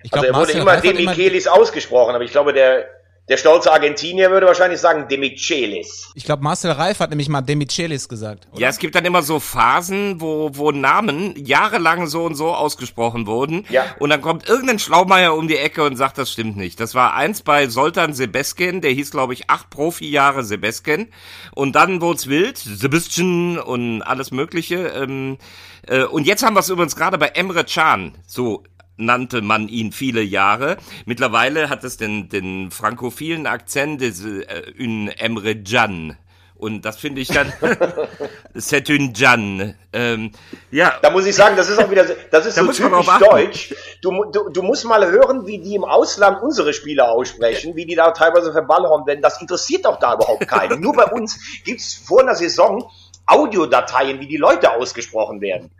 [0.03, 2.85] Ich glaub, also er wurde immer Demichelis ausgesprochen, aber ich glaube, der
[3.29, 6.09] der stolze Argentinier würde wahrscheinlich sagen Demichelis.
[6.15, 8.47] Ich glaube, Marcel Reif hat nämlich mal Demichelis gesagt.
[8.51, 8.61] Oder?
[8.61, 13.27] Ja, es gibt dann immer so Phasen, wo, wo Namen jahrelang so und so ausgesprochen
[13.27, 13.65] wurden.
[13.69, 13.85] Ja.
[13.99, 16.79] Und dann kommt irgendein Schlaumeier um die Ecke und sagt, das stimmt nicht.
[16.79, 21.09] Das war eins bei Soltan Sebeskin, der hieß, glaube ich, acht Profi-Jahre Sebeskin.
[21.53, 24.87] Und dann wurd's wild, Sebastian und alles Mögliche.
[24.87, 25.37] Ähm,
[25.85, 28.17] äh, und jetzt haben wir es übrigens gerade bei Emre Can.
[28.25, 28.63] So,
[28.99, 30.77] nannte man ihn viele Jahre.
[31.05, 34.73] Mittlerweile hat es den, den frankophilen Akzent des äh,
[35.17, 36.17] Emre Can
[36.59, 37.53] Und das finde ich dann
[38.53, 39.75] c'est une Jan.
[39.93, 40.33] Ähm,
[40.71, 40.93] ja.
[41.01, 43.75] Da muss ich sagen, das ist auch wieder, das ist Da so typisch deutsch.
[44.01, 47.95] Du, du, du musst mal hören, wie die im Ausland unsere Spieler aussprechen, wie die
[47.95, 49.21] da teilweise verballern werden.
[49.21, 50.81] Das interessiert doch da überhaupt keinen.
[50.81, 52.91] Nur bei uns gibt's vor einer Saison
[53.25, 55.71] Audiodateien, wie die Leute ausgesprochen werden.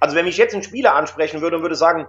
[0.00, 2.06] Also wenn mich jetzt ein Spieler ansprechen würde und würde sagen,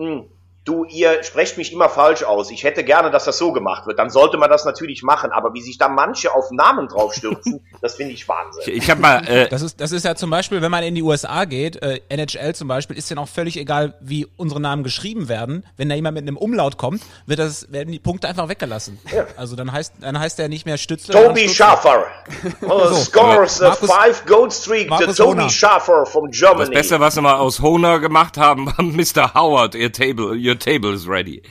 [0.00, 2.50] "Hm, du, ihr sprecht mich immer falsch aus.
[2.50, 3.98] Ich hätte gerne, dass das so gemacht wird.
[3.98, 5.32] Dann sollte man das natürlich machen.
[5.32, 8.62] Aber wie sich da manche auf Namen draufstürzen, das finde ich Wahnsinn.
[8.66, 10.94] Ich, ich habe mal, äh, Das ist, das ist ja zum Beispiel, wenn man in
[10.94, 14.84] die USA geht, äh, NHL zum Beispiel, ist ja auch völlig egal, wie unsere Namen
[14.84, 15.64] geschrieben werden.
[15.76, 18.98] Wenn da jemand mit einem Umlaut kommt, wird das, werden die Punkte einfach weggelassen.
[19.36, 21.14] Also dann heißt, dann heißt der nicht mehr Stützle.
[21.14, 21.48] Toby.
[21.48, 22.06] Schaffer
[22.62, 25.50] uh, scores a five goal streak to Markus Toby Hohner.
[25.50, 26.74] Schaffer from das Germany.
[26.74, 29.34] Beste, was sie mal aus Honer gemacht haben, war Mr.
[29.34, 31.42] Howard, your table, your table is ready.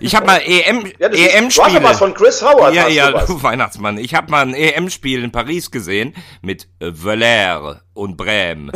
[0.00, 1.74] Ich habe mal EM, ja, hast EM-Spiele.
[1.74, 2.74] ja was von Chris Howard.
[2.74, 3.98] Ja, ja, du du Weihnachtsmann.
[3.98, 8.72] Ich habe mal ein EM-Spiel in Paris gesehen mit Valère und Brême.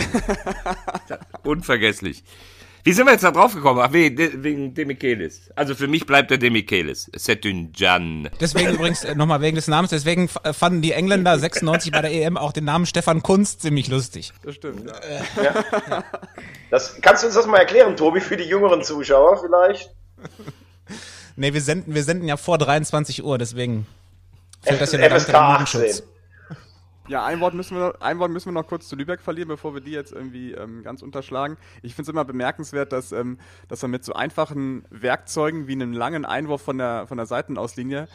[1.45, 2.25] Unvergesslich.
[2.87, 3.81] Wie sind wir jetzt da drauf gekommen?
[3.83, 5.51] Ach, wegen, De- wegen Demichelis.
[5.57, 7.11] Also für mich bleibt der Demichelis.
[7.17, 8.31] C'est une Jan.
[8.41, 12.13] Deswegen übrigens äh, nochmal wegen des Namens, deswegen äh, fanden die Engländer 96 bei der
[12.13, 14.33] EM auch den Namen Stefan Kunst ziemlich lustig.
[14.45, 16.05] Das stimmt, ja.
[16.71, 19.91] Das, kannst du uns das mal erklären, Tobi, für die jüngeren Zuschauer vielleicht?
[21.39, 23.87] Nee, wir senden, wir senden ja vor 23 Uhr, deswegen
[24.63, 26.03] fällt das ja FSK unter den 18.
[27.09, 29.49] Ja, ein Wort, müssen wir noch, ein Wort müssen wir noch kurz zu Lübeck verlieren,
[29.49, 31.57] bevor wir die jetzt irgendwie ähm, ganz unterschlagen.
[31.83, 33.39] Ich finde es immer bemerkenswert, dass, ähm,
[33.69, 38.09] dass man mit so einfachen Werkzeugen wie einem langen Einwurf von der, von der Seitenauslinie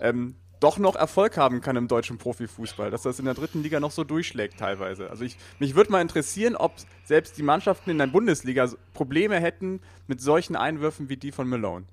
[0.00, 3.80] ähm, doch noch Erfolg haben kann im deutschen Profifußball, dass das in der dritten Liga
[3.80, 5.10] noch so durchschlägt teilweise.
[5.10, 6.72] Also ich, mich würde mal interessieren, ob
[7.04, 11.84] selbst die Mannschaften in der Bundesliga Probleme hätten mit solchen Einwürfen wie die von Malone.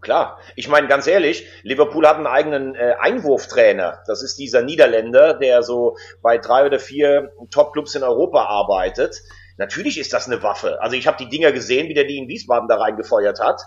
[0.00, 4.02] Klar, ich meine ganz ehrlich, Liverpool hat einen eigenen äh, Einwurftrainer.
[4.06, 9.20] Das ist dieser Niederländer, der so bei drei oder vier Topclubs in Europa arbeitet.
[9.56, 10.80] Natürlich ist das eine Waffe.
[10.80, 13.62] Also ich habe die Dinger gesehen, wie der die in Wiesbaden da reingefeuert hat.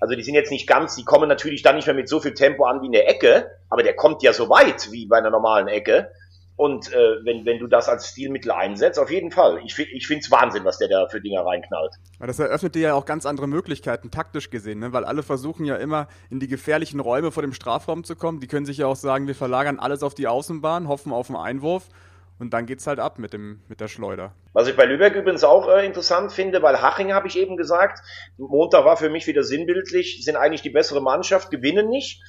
[0.00, 2.34] Also die sind jetzt nicht ganz, die kommen natürlich dann nicht mehr mit so viel
[2.34, 5.68] Tempo an wie eine Ecke, aber der kommt ja so weit wie bei einer normalen
[5.68, 6.10] Ecke.
[6.56, 9.60] Und äh, wenn, wenn du das als Stilmittel einsetzt, auf jeden Fall.
[9.64, 11.94] Ich, ich finde es Wahnsinn, was der da für Dinger reinknallt.
[12.18, 14.92] Weil das eröffnet dir ja auch ganz andere Möglichkeiten, taktisch gesehen, ne?
[14.92, 18.40] weil alle versuchen ja immer in die gefährlichen Räume vor dem Strafraum zu kommen.
[18.40, 21.36] Die können sich ja auch sagen, wir verlagern alles auf die Außenbahn, hoffen auf einen
[21.36, 21.88] Einwurf
[22.38, 24.32] und dann geht's halt ab mit, dem, mit der Schleuder.
[24.52, 28.00] Was ich bei Lübeck übrigens auch äh, interessant finde, weil Haching habe ich eben gesagt,
[28.36, 32.22] Montag war für mich wieder sinnbildlich, sind eigentlich die bessere Mannschaft, gewinnen nicht.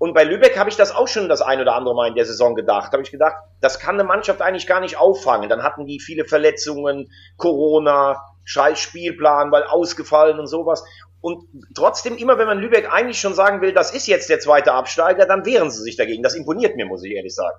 [0.00, 2.24] Und bei Lübeck habe ich das auch schon das ein oder andere Mal in der
[2.24, 2.90] Saison gedacht.
[2.92, 5.50] Habe ich gedacht, das kann eine Mannschaft eigentlich gar nicht auffangen.
[5.50, 10.84] Dann hatten die viele Verletzungen, Corona, scheiß Spielplan, weil ausgefallen und sowas.
[11.20, 14.72] Und trotzdem, immer wenn man Lübeck eigentlich schon sagen will, das ist jetzt der zweite
[14.72, 16.22] Absteiger, dann wehren sie sich dagegen.
[16.22, 17.58] Das imponiert mir, muss ich ehrlich sagen.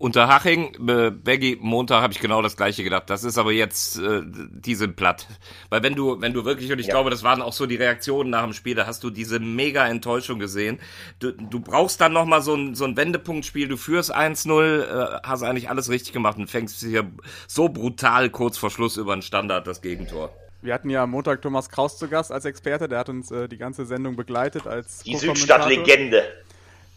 [0.00, 3.10] Unter Haching, äh, Baggy, Montag habe ich genau das gleiche gedacht.
[3.10, 5.26] Das ist aber jetzt, äh, die sind platt.
[5.68, 6.94] Weil wenn du, wenn du wirklich, und ich Ja.
[6.94, 9.86] glaube, das waren auch so die Reaktionen nach dem Spiel, da hast du diese mega
[9.86, 10.80] Enttäuschung gesehen.
[11.18, 15.42] Du, du brauchst dann nochmal so ein, so ein Wendepunktspiel, du führst 1-0, äh, hast
[15.42, 17.04] eigentlich alles richtig gemacht und fängst hier
[17.46, 20.30] so brutal kurz vor Schluss über einen Standard das Gegentor.
[20.62, 23.48] Wir hatten ja am Montag Thomas Kraus zu Gast als Experte, der hat uns äh,
[23.48, 25.14] die ganze Sendung begleitet als Die.
[25.16, 26.22] Südstadt-Legende.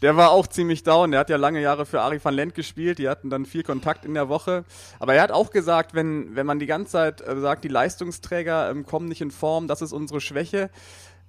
[0.04, 1.12] Der war auch ziemlich down.
[1.12, 3.00] Der hat ja lange Jahre für Ari van Lent gespielt.
[3.00, 4.66] Die hatten dann viel Kontakt in der Woche.
[5.00, 8.70] Aber er hat auch gesagt, wenn, wenn man die ganze Zeit äh, sagt, die Leistungsträger
[8.70, 10.70] ähm, kommen nicht in Form, das ist unsere Schwäche,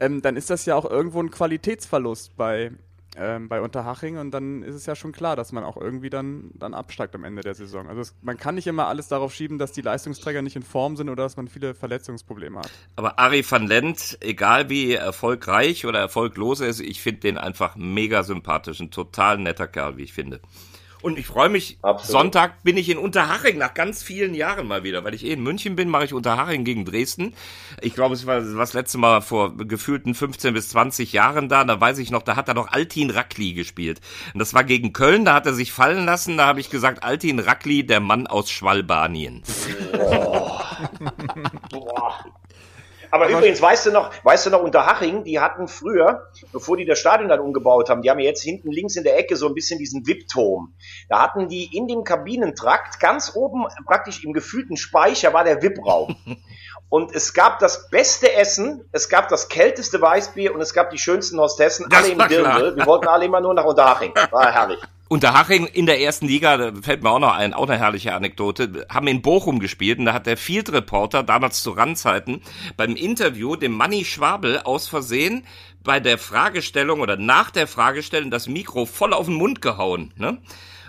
[0.01, 2.73] ähm, dann ist das ja auch irgendwo ein Qualitätsverlust bei,
[3.17, 4.19] ähm, bei Unterhaching.
[4.19, 7.25] Und dann ist es ja schon klar, dass man auch irgendwie dann, dann absteigt am
[7.25, 7.89] Ende der Saison.
[7.89, 10.97] Also es, man kann nicht immer alles darauf schieben, dass die Leistungsträger nicht in Form
[10.97, 12.71] sind oder dass man viele Verletzungsprobleme hat.
[12.97, 17.77] Aber Ari van Lent, egal wie erfolgreich oder erfolglos er ist, ich finde den einfach
[17.77, 18.81] mega sympathisch.
[18.81, 20.41] Ein total netter Kerl, wie ich finde.
[21.05, 22.11] Und ich freue mich, Absolut.
[22.11, 25.05] Sonntag bin ich in Unterhaching nach ganz vielen Jahren mal wieder.
[25.05, 27.35] Weil ich eh in München bin, mache ich Unterhaching gegen Dresden.
[27.83, 31.63] Ich glaube, es war das letzte Mal vor gefühlten 15 bis 20 Jahren da.
[31.65, 34.01] Da weiß ich noch, da hat er noch Altin Rackli gespielt.
[34.33, 36.39] Und das war gegen Köln, da hat er sich fallen lassen.
[36.39, 39.43] Da habe ich gesagt, Altin Rackli, der Mann aus Schwalbanien.
[41.69, 42.25] Boah.
[43.15, 46.85] Aber, übrigens, weißt du noch, weißt du noch, unter Haching, die hatten früher, bevor die
[46.85, 49.47] das Stadion dann umgebaut haben, die haben ja jetzt hinten links in der Ecke so
[49.47, 50.75] ein bisschen diesen VIP-Turm.
[51.09, 56.17] Da hatten die in dem Kabinentrakt ganz oben, praktisch im gefühlten Speicher, war der VIP-Raum.
[56.89, 60.99] Und es gab das beste Essen, es gab das kälteste Weißbier und es gab die
[60.99, 62.19] schönsten Hostessen, Das alle im.
[62.19, 62.77] Dirndl.
[62.77, 64.13] Wir wollten alle immer nur nach Unterhaching.
[64.31, 64.79] War herrlich.
[65.15, 68.85] Unterhaching in der ersten Liga, da fällt mir auch noch ein, auch eine herrliche Anekdote,
[68.89, 72.43] haben in Bochum gespielt und da hat der Field Reporter damals zu Randzeiten
[72.77, 75.47] beim Interview dem Manni Schwabel aus Versehen
[75.85, 80.13] bei der Fragestellung oder nach der Fragestellung das Mikro voll auf den Mund gehauen.
[80.17, 80.39] Ne?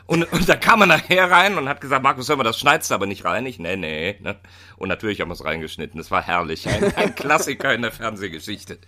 [0.07, 2.89] Und, und da kam er nachher rein und hat gesagt, Markus, hör mal, das schneidest
[2.89, 3.45] du aber nicht rein.
[3.45, 4.15] Ich, nee, nee.
[4.21, 4.37] Ne?
[4.77, 5.99] Und natürlich haben wir es reingeschnitten.
[5.99, 6.67] Das war herrlich.
[6.67, 8.79] Ein, ein Klassiker in der Fernsehgeschichte.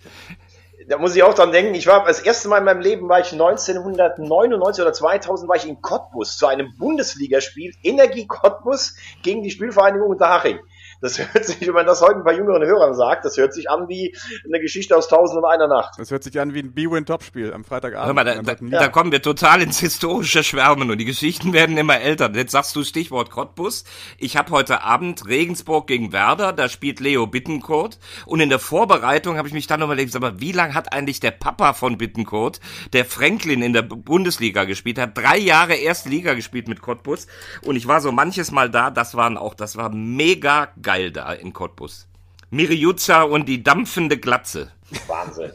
[0.88, 3.20] Da muss ich auch dran denken, ich war das erste Mal in meinem Leben war
[3.20, 9.50] ich 1999 oder 2000 war ich in Cottbus zu einem Bundesligaspiel Energie Cottbus gegen die
[9.50, 10.58] Spielvereinigung Unterhaching.
[11.00, 13.70] Das hört sich, wenn man das heute ein paar jüngeren Hörern sagt, das hört sich
[13.70, 15.98] an wie eine Geschichte aus Tausend und einer Nacht.
[15.98, 18.06] Das hört sich an wie ein B-Win-Topspiel am Freitagabend.
[18.06, 21.76] Hör mal, da, da, da kommen wir total ins historische Schwärmen und die Geschichten werden
[21.76, 22.30] immer älter.
[22.34, 23.84] Jetzt sagst du Stichwort Cottbus.
[24.18, 29.36] Ich habe heute Abend Regensburg gegen Werder, da spielt Leo Bittencourt und in der Vorbereitung
[29.36, 32.60] habe ich mich dann überlegt, mal, wie lange hat eigentlich der Papa von Bittencourt,
[32.92, 37.26] der Franklin in der Bundesliga gespielt hat, drei Jahre erste Liga gespielt mit Cottbus
[37.62, 41.32] und ich war so manches Mal da, das waren auch, das war mega geil da
[41.32, 42.06] in Cottbus.
[42.50, 44.72] Miriuza und die dampfende Glatze.
[45.06, 45.52] Wahnsinn.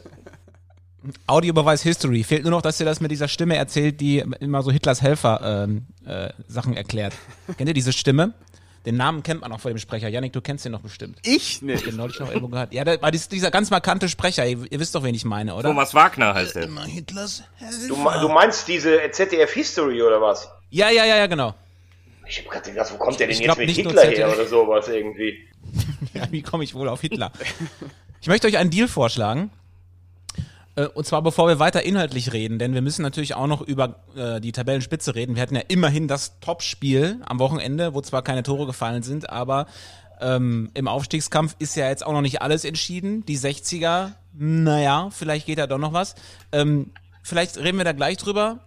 [1.26, 2.22] Audiobeweis History.
[2.24, 5.64] Fehlt nur noch, dass ihr das mit dieser Stimme erzählt, die immer so Hitlers Helfer
[5.64, 7.12] ähm, äh, Sachen erklärt.
[7.58, 8.32] Kennt ihr diese Stimme?
[8.86, 10.08] Den Namen kennt man auch vor dem Sprecher.
[10.08, 11.18] Janik, du kennst den noch bestimmt.
[11.24, 11.76] Ich nicht.
[11.80, 12.74] Ich den neulich noch irgendwo gehört.
[12.74, 14.46] Ja, der war dies- dieser ganz markante Sprecher.
[14.46, 15.70] Ihr, ihr wisst doch, wen ich meine, oder?
[15.70, 16.64] Thomas Wagner heißt er.
[16.64, 17.44] Immer Hitlers
[17.88, 20.50] Du, me- du meinst diese ZDF History oder was?
[20.68, 21.54] Ja, ja, ja, ja, genau.
[22.26, 24.46] Ich hab gerade gedacht, wo kommt der denn Ich jetzt glaub mit Hitler her oder
[24.46, 25.38] sowas irgendwie?
[26.14, 27.32] Ja, wie komme ich wohl auf Hitler?
[28.20, 29.50] Ich möchte euch einen Deal vorschlagen.
[30.76, 33.96] Äh, Und zwar bevor wir weiter inhaltlich reden, denn wir müssen natürlich auch noch über
[34.16, 35.34] äh, die Tabellenspitze reden.
[35.34, 39.66] Wir hatten ja immerhin das Topspiel am Wochenende, wo zwar keine Tore gefallen sind, aber
[40.20, 43.24] ähm, im Aufstiegskampf ist ja jetzt auch noch nicht alles entschieden.
[43.26, 46.14] Die 60er, naja, vielleicht geht da doch noch was.
[46.52, 48.60] Ähm, vielleicht reden wir da gleich drüber.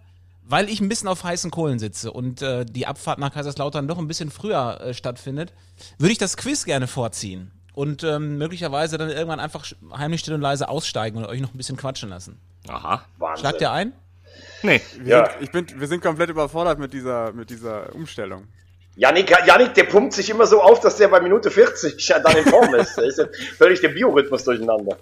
[0.50, 3.98] Weil ich ein bisschen auf heißen Kohlen sitze und äh, die Abfahrt nach Kaiserslautern doch
[3.98, 5.52] ein bisschen früher äh, stattfindet,
[5.98, 10.40] würde ich das Quiz gerne vorziehen und ähm, möglicherweise dann irgendwann einfach heimlich still und
[10.40, 12.40] leise aussteigen und euch noch ein bisschen quatschen lassen.
[12.66, 13.04] Aha.
[13.18, 13.40] Wahnsinn.
[13.40, 13.92] Schlagt ihr ein?
[14.62, 14.80] Nee.
[15.00, 15.30] Wir, Ja.
[15.30, 18.48] sind, ich bin, wir sind komplett überfordert mit dieser, mit dieser Umstellung.
[18.96, 22.36] Janik, Janik, der pumpt sich immer so auf, dass der bei Minute 40 ja dann
[22.36, 22.96] in Form ist.
[22.96, 24.96] Da ist ja völlig der Biorhythmus durcheinander.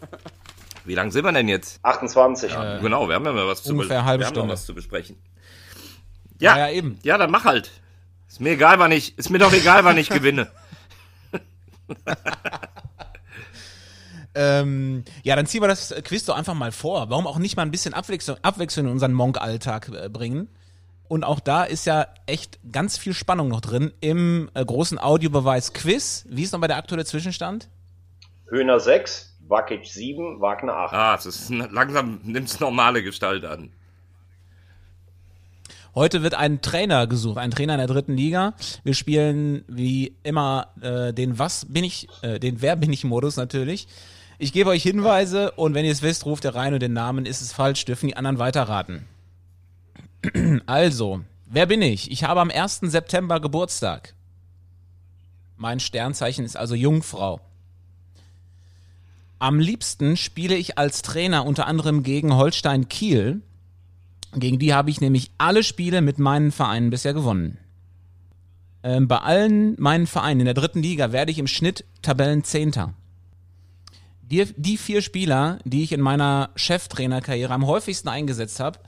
[0.85, 1.80] Wie lange sind wir denn jetzt?
[1.82, 2.52] 28.
[2.80, 4.52] genau, wir haben ja mal was zu, ungefähr eine halbe wir haben noch Stunde.
[4.52, 5.16] was zu besprechen.
[6.40, 6.99] Ja, Ja, ja, eben.
[7.03, 7.70] Ja, dann mach halt.
[8.29, 10.49] Ist mir egal, wann ich, ist mir doch egal, wann ich gewinne.
[14.35, 17.09] Ähm, ja, dann ziehen wir das Quiz doch einfach mal vor.
[17.09, 20.49] Warum auch nicht mal ein bisschen Abwechslung, Abwechslung in unseren Monk-Alltag äh, bringen?
[21.09, 26.27] Und auch da ist ja echt ganz viel Spannung noch drin im äh, großen Audiobeweis-Quiz.
[26.29, 27.68] Wie ist noch bei der aktuelle Zwischenstand?
[28.51, 30.92] Höhner 6, Wakic 7, Wagner 8.
[30.92, 33.72] Ah, es ist langsam nimmt's normale Gestalt an.
[35.96, 38.52] Heute wird ein Trainer gesucht, ein Trainer in der dritten Liga.
[38.85, 43.37] Wir spielen wie immer äh, den Was bin ich, äh, den Wer bin ich Modus
[43.37, 43.88] natürlich.
[44.38, 47.24] Ich gebe euch Hinweise und wenn ihr es wisst, ruft ihr rein und den Namen
[47.24, 49.06] ist es falsch, dürfen die anderen weiterraten.
[50.66, 52.11] Also, wer bin ich?
[52.11, 52.80] Ich habe am 1.
[52.82, 54.14] September Geburtstag.
[55.56, 57.40] Mein Sternzeichen ist also Jungfrau.
[59.38, 63.40] Am liebsten spiele ich als Trainer unter anderem gegen Holstein Kiel.
[64.33, 67.59] Gegen die habe ich nämlich alle Spiele mit meinen Vereinen bisher gewonnen.
[68.83, 72.95] Ähm, bei allen meinen Vereinen in der dritten Liga werde ich im Schnitt Tabellenzehnter.
[74.23, 78.81] Die, die vier Spieler, die ich in meiner Cheftrainerkarriere am häufigsten eingesetzt habe,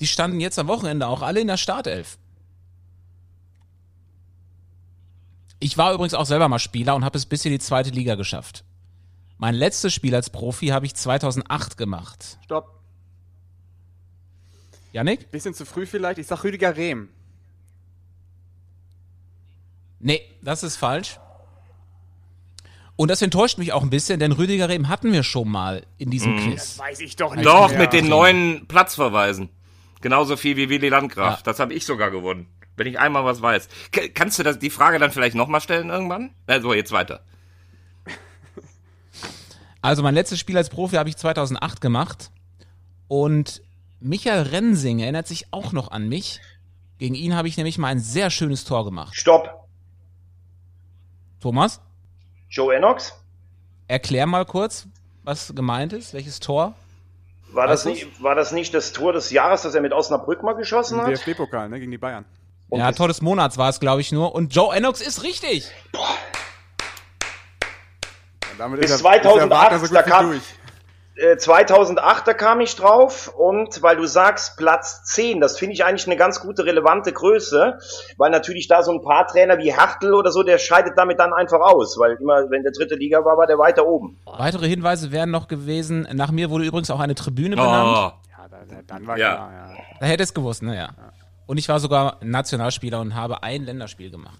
[0.00, 2.18] die standen jetzt am Wochenende auch alle in der Startelf.
[5.58, 8.14] Ich war übrigens auch selber mal Spieler und habe es bis in die zweite Liga
[8.14, 8.64] geschafft.
[9.36, 12.38] Mein letztes Spiel als Profi habe ich 2008 gemacht.
[12.44, 12.79] Stopp.
[14.92, 15.30] Yannick?
[15.30, 16.18] Bisschen zu früh vielleicht.
[16.18, 17.08] Ich sag Rüdiger Rehm.
[19.98, 21.18] Nee, das ist falsch.
[22.96, 26.10] Und das enttäuscht mich auch ein bisschen, denn Rüdiger Rehm hatten wir schon mal in
[26.10, 26.78] diesem Quiz.
[26.78, 27.46] Weiß ich doch nicht.
[27.46, 29.48] Doch, mit den neuen Platzverweisen.
[30.00, 31.38] Genauso viel wie Willy Landgraf.
[31.38, 31.42] Ja.
[31.44, 32.46] Das habe ich sogar gewonnen.
[32.76, 33.68] Wenn ich einmal was weiß.
[33.92, 36.30] K kannst du das, die Frage dann vielleicht nochmal stellen irgendwann?
[36.46, 37.24] Also, jetzt weiter.
[39.82, 42.30] Also mein letztes Spiel als Profi habe ich 2008 gemacht
[43.08, 43.62] und
[44.00, 46.40] Michael Rensing erinnert sich auch noch an mich.
[46.98, 49.14] Gegen ihn habe ich nämlich mal ein sehr schönes Tor gemacht.
[49.14, 49.68] Stopp.
[51.40, 51.80] Thomas,
[52.50, 53.14] Joe Enox?
[53.88, 54.86] erklär mal kurz,
[55.24, 56.74] was gemeint ist, welches Tor?
[57.52, 60.52] War das, nicht, war das nicht das Tor des Jahres, das er mit Osnabrück mal
[60.52, 61.12] geschossen Im hat?
[61.12, 62.24] DFB-Pokal, ne, gegen die Bayern.
[62.68, 64.34] Und ja, Tor des Monats war es, glaube ich, nur.
[64.34, 65.68] Und Joe Ennox ist richtig.
[68.58, 70.42] Damit Bis ist er- ist 2008, gut da kam- durch.
[71.36, 76.06] 2008, da kam ich drauf und weil du sagst Platz 10, das finde ich eigentlich
[76.06, 77.78] eine ganz gute, relevante Größe,
[78.16, 81.32] weil natürlich da so ein paar Trainer wie Hartl oder so, der scheidet damit dann
[81.34, 84.16] einfach aus, weil immer, wenn der dritte Liga war, war der weiter oben.
[84.24, 86.08] Weitere Hinweise wären noch gewesen.
[86.12, 87.98] Nach mir wurde übrigens auch eine Tribüne benannt.
[87.98, 89.34] Oh, Ja, da, da, dann war Ja.
[89.34, 89.76] klar, ja.
[90.00, 90.90] Da hätte es gewusst, naja.
[91.46, 94.38] Und ich war sogar Nationalspieler und habe ein Länderspiel gemacht.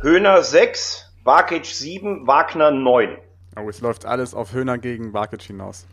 [0.00, 3.16] Höhner 6, Barkic 7, Wagner 9.
[3.58, 5.86] Oh, es läuft alles auf Höhner gegen Barkic hinaus.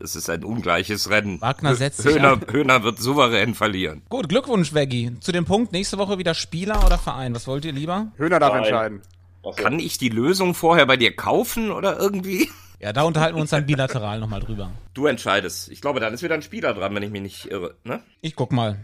[0.00, 1.40] Es ist ein ungleiches Rennen.
[1.40, 2.52] Wagner setzt sich Höhner, ab.
[2.52, 4.02] Höhner wird souverän verlieren.
[4.08, 5.18] Gut, Glückwunsch, Veggie.
[5.20, 7.34] Zu dem Punkt, nächste Woche wieder Spieler oder Verein?
[7.34, 8.08] Was wollt ihr lieber?
[8.16, 8.64] Höhner darf Nein.
[8.64, 9.02] entscheiden.
[9.42, 9.50] So.
[9.50, 12.48] Kann ich die Lösung vorher bei dir kaufen oder irgendwie?
[12.80, 14.70] Ja, da unterhalten wir uns dann bilateral nochmal drüber.
[14.92, 15.70] Du entscheidest.
[15.70, 17.76] Ich glaube, dann ist wieder ein Spieler dran, wenn ich mich nicht irre.
[17.84, 18.02] Ne?
[18.20, 18.78] Ich guck mal.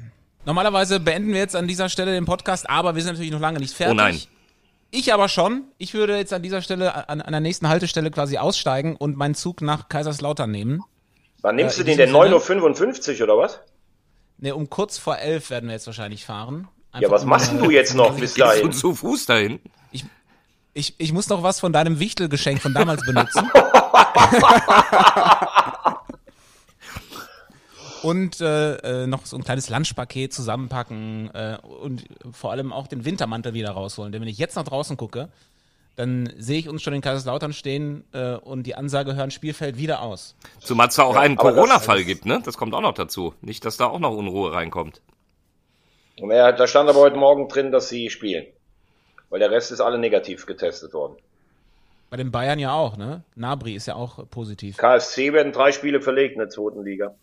[0.46, 3.59] Normalerweise beenden wir jetzt an dieser Stelle den Podcast, aber wir sind natürlich noch lange
[3.59, 3.92] nicht fertig.
[3.92, 4.18] Oh nein.
[4.90, 5.64] Ich aber schon.
[5.79, 9.35] Ich würde jetzt an dieser Stelle, an, an der nächsten Haltestelle quasi aussteigen und meinen
[9.35, 10.83] Zug nach Kaiserslautern nehmen.
[11.42, 12.09] Wann nimmst Äh, du den denn?
[12.12, 13.61] diesem 9.55 Uhr oder was?
[14.38, 16.68] Ne, um kurz vor elf werden wir jetzt wahrscheinlich fahren.
[16.92, 18.72] Ja, Einfach was um, machst denn du jetzt noch bis Gehst du dahin?
[18.72, 19.61] zu Fuß dahin?
[20.72, 23.50] Ich, ich muss noch was von deinem Wichtelgeschenk von damals benutzen.
[28.03, 33.05] und äh, äh, noch so ein kleines Lunchpaket zusammenpacken äh, und vor allem auch den
[33.05, 34.13] Wintermantel wieder rausholen.
[34.13, 35.29] Denn wenn ich jetzt nach draußen gucke,
[35.97, 39.77] dann sehe ich uns schon in Kaiserslautern stehen äh, und die Ansage hören, Spiel fällt
[39.77, 40.35] wieder aus.
[40.61, 42.41] Zumal es da auch einen aber das- Corona-Fall gibt, ne?
[42.45, 43.35] Das kommt auch noch dazu.
[43.43, 45.03] Nicht, dass da auch noch Unruhe reinkommt.
[46.21, 48.47] Und er, da stand aber heute Morgen drin, dass sie spielen.
[49.31, 51.17] Weil der Rest ist alle negativ getestet worden.
[52.09, 53.23] Bei den Bayern ja auch, ne?
[53.37, 54.77] Nabri ist ja auch positiv.
[54.79, 57.15] KSC werden drei Spiele verlegt in der zweiten Liga.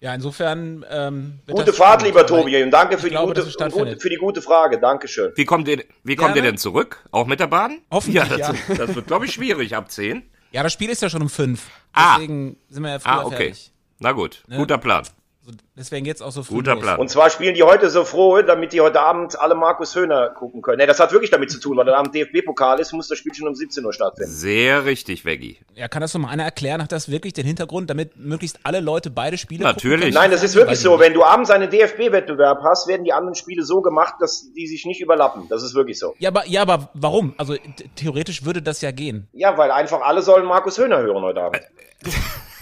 [0.00, 0.84] Ja, insofern.
[0.90, 4.10] Ähm, Gute das Fahrt, lieber Tobi, und danke für, ich die glaube, gute, gute, für
[4.10, 4.78] die gute Frage.
[4.78, 5.32] Dankeschön.
[5.36, 7.04] Wie kommt ihr, wie kommt ihr denn zurück?
[7.10, 7.78] Auch mit der Bahn?
[7.90, 8.36] Hoffentlich, ja.
[8.36, 8.52] ja.
[8.68, 10.22] Das, das wird, glaube ich, schwierig ab 10.
[10.52, 11.66] Ja, das Spiel ist ja schon um fünf.
[11.92, 12.14] Ah.
[12.16, 13.36] Deswegen sind wir ja früher Ah, okay.
[13.36, 13.72] fertig.
[13.98, 14.56] Na gut, Ne?
[14.58, 15.04] guter Plan.
[15.46, 16.56] So, deswegen geht's auch so früh.
[16.56, 16.82] Guter los.
[16.82, 16.98] Plan.
[16.98, 20.60] Und zwar spielen die heute so froh, damit die heute Abend alle Markus Höhner gucken
[20.60, 20.78] können.
[20.78, 23.32] Ne, das hat wirklich damit zu tun, weil der Abend DFB-Pokal ist, muss das Spiel
[23.32, 24.32] schon um 17 Uhr stattfinden.
[24.32, 25.58] Sehr richtig, Veggie.
[25.76, 26.82] Ja, kann das noch mal einer erklären?
[26.82, 29.82] Hat das wirklich den Hintergrund, damit möglichst alle Leute beide Spiele Natürlich.
[29.82, 30.14] gucken können?
[30.14, 30.98] Nein, das ist wirklich so.
[30.98, 34.84] Wenn du abends einen DFB-Wettbewerb hast, werden die anderen Spiele so gemacht, dass die sich
[34.84, 35.46] nicht überlappen.
[35.48, 36.16] Das ist wirklich so.
[36.18, 37.34] Ja, aber, ja, aber warum?
[37.36, 37.54] Also
[37.94, 39.28] theoretisch würde das ja gehen.
[39.32, 41.62] Ja, weil einfach alle sollen Markus Höhner hören heute Abend.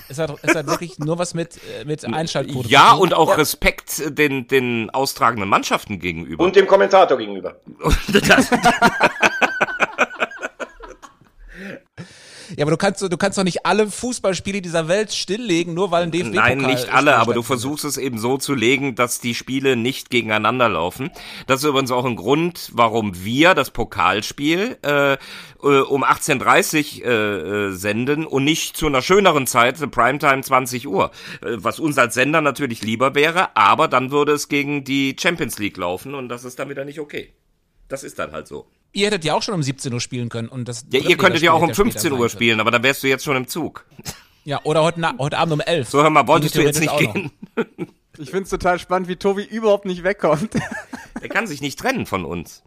[0.08, 3.00] Es hat, es hat wirklich nur was mit, äh, mit Einschaltquote Ja, zu tun.
[3.02, 6.44] und auch Respekt den, den austragenden Mannschaften gegenüber.
[6.44, 7.56] Und dem Kommentator gegenüber.
[8.08, 8.50] das,
[12.56, 16.04] Ja, aber du kannst, du kannst doch nicht alle Fußballspiele dieser Welt stilllegen, nur weil
[16.04, 19.34] ein dfb Nein, nicht alle, aber du versuchst es eben so zu legen, dass die
[19.34, 21.10] Spiele nicht gegeneinander laufen.
[21.46, 25.16] Das ist übrigens auch ein Grund, warum wir das Pokalspiel äh, äh,
[25.62, 31.10] um 18.30 äh, äh, senden und nicht zu einer schöneren Zeit, Primetime 20 Uhr.
[31.42, 35.58] Äh, was uns als Sender natürlich lieber wäre, aber dann würde es gegen die Champions
[35.58, 37.32] League laufen und das ist dann wieder nicht okay.
[37.88, 38.66] Das ist dann halt so.
[38.94, 41.42] Ihr hättet ja auch schon um 17 Uhr spielen können und das Ja, ihr könntet
[41.42, 43.36] ja auch um Drittligaspiel hätte 15 später Uhr spielen, aber dann wärst du jetzt schon
[43.36, 43.84] im Zug.
[44.44, 45.88] Ja, oder heute, Na heute Abend um 11.
[45.88, 47.30] So, hör mal, wolltest du jetzt nicht gehen?
[48.16, 50.50] Ich find's total spannend, wie Tobi überhaupt nicht wegkommt.
[51.20, 52.62] Der kann sich nicht trennen von uns.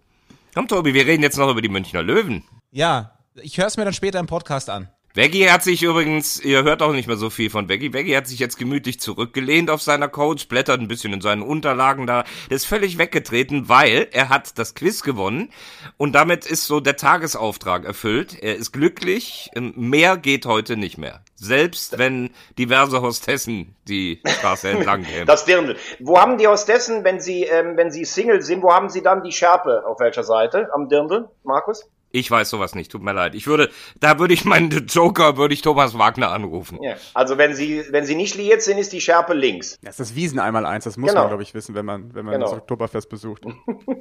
[0.54, 2.44] Komm, Tobi, wir reden jetzt noch über die Münchner Löwen.
[2.52, 2.62] noch.
[2.72, 4.90] Ja, ich höre es mir dann später im Podcast an.
[5.18, 7.92] Veggie hat sich übrigens, ihr hört auch nicht mehr so viel von Veggie.
[7.92, 12.06] Veggie hat sich jetzt gemütlich zurückgelehnt auf seiner Couch, blättert ein bisschen in seinen Unterlagen
[12.06, 12.24] da.
[12.52, 15.50] Der ist völlig weggetreten, weil er hat das Quiz gewonnen
[15.98, 18.38] und damit ist so der Tagesauftrag erfüllt.
[18.40, 21.22] Er ist glücklich, ähm, mehr geht heute nicht mehr.
[21.34, 25.26] Selbst wenn diverse Hostessen die Straße entlang kämen.
[25.26, 25.78] Das Dirndl.
[26.00, 29.24] Wo haben die Hostessen, wenn sie, ähm, wenn sie Single sind, wo haben sie dann
[29.24, 29.84] die Schärpe?
[29.88, 30.70] Auf welcher Seite?
[30.76, 31.90] Am Dirndl, Markus?
[32.12, 33.36] Ich weiß sowas nicht, tut mir leid.
[33.36, 36.82] Ich würde, da würde ich meinen Joker, würde ich Thomas Wagner anrufen.
[36.82, 36.96] Ja.
[37.14, 39.78] Also wenn sie, wenn sie nicht liiert sind, ist die Schärpe links.
[39.84, 41.22] Das ist das Wiesen einmal eins, das muss Genau.
[41.24, 42.46] man, glaube ich, wissen, wenn man, wenn man Genau.
[42.50, 43.44] das Oktoberfest besucht.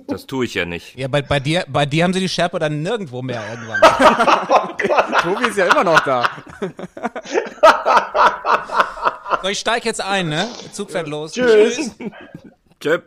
[0.09, 0.97] Das tue ich ja nicht.
[0.97, 3.81] Ja, bei, bei, dir, bei dir haben sie die Schärpe dann nirgendwo mehr irgendwann.
[5.23, 6.31] Tobi ist ja immer noch da.
[9.43, 10.47] so, ich steig jetzt ein, ne?
[10.65, 11.33] Der Zug fährt los.
[11.33, 11.91] Tschüss.
[12.81, 12.99] Tschö.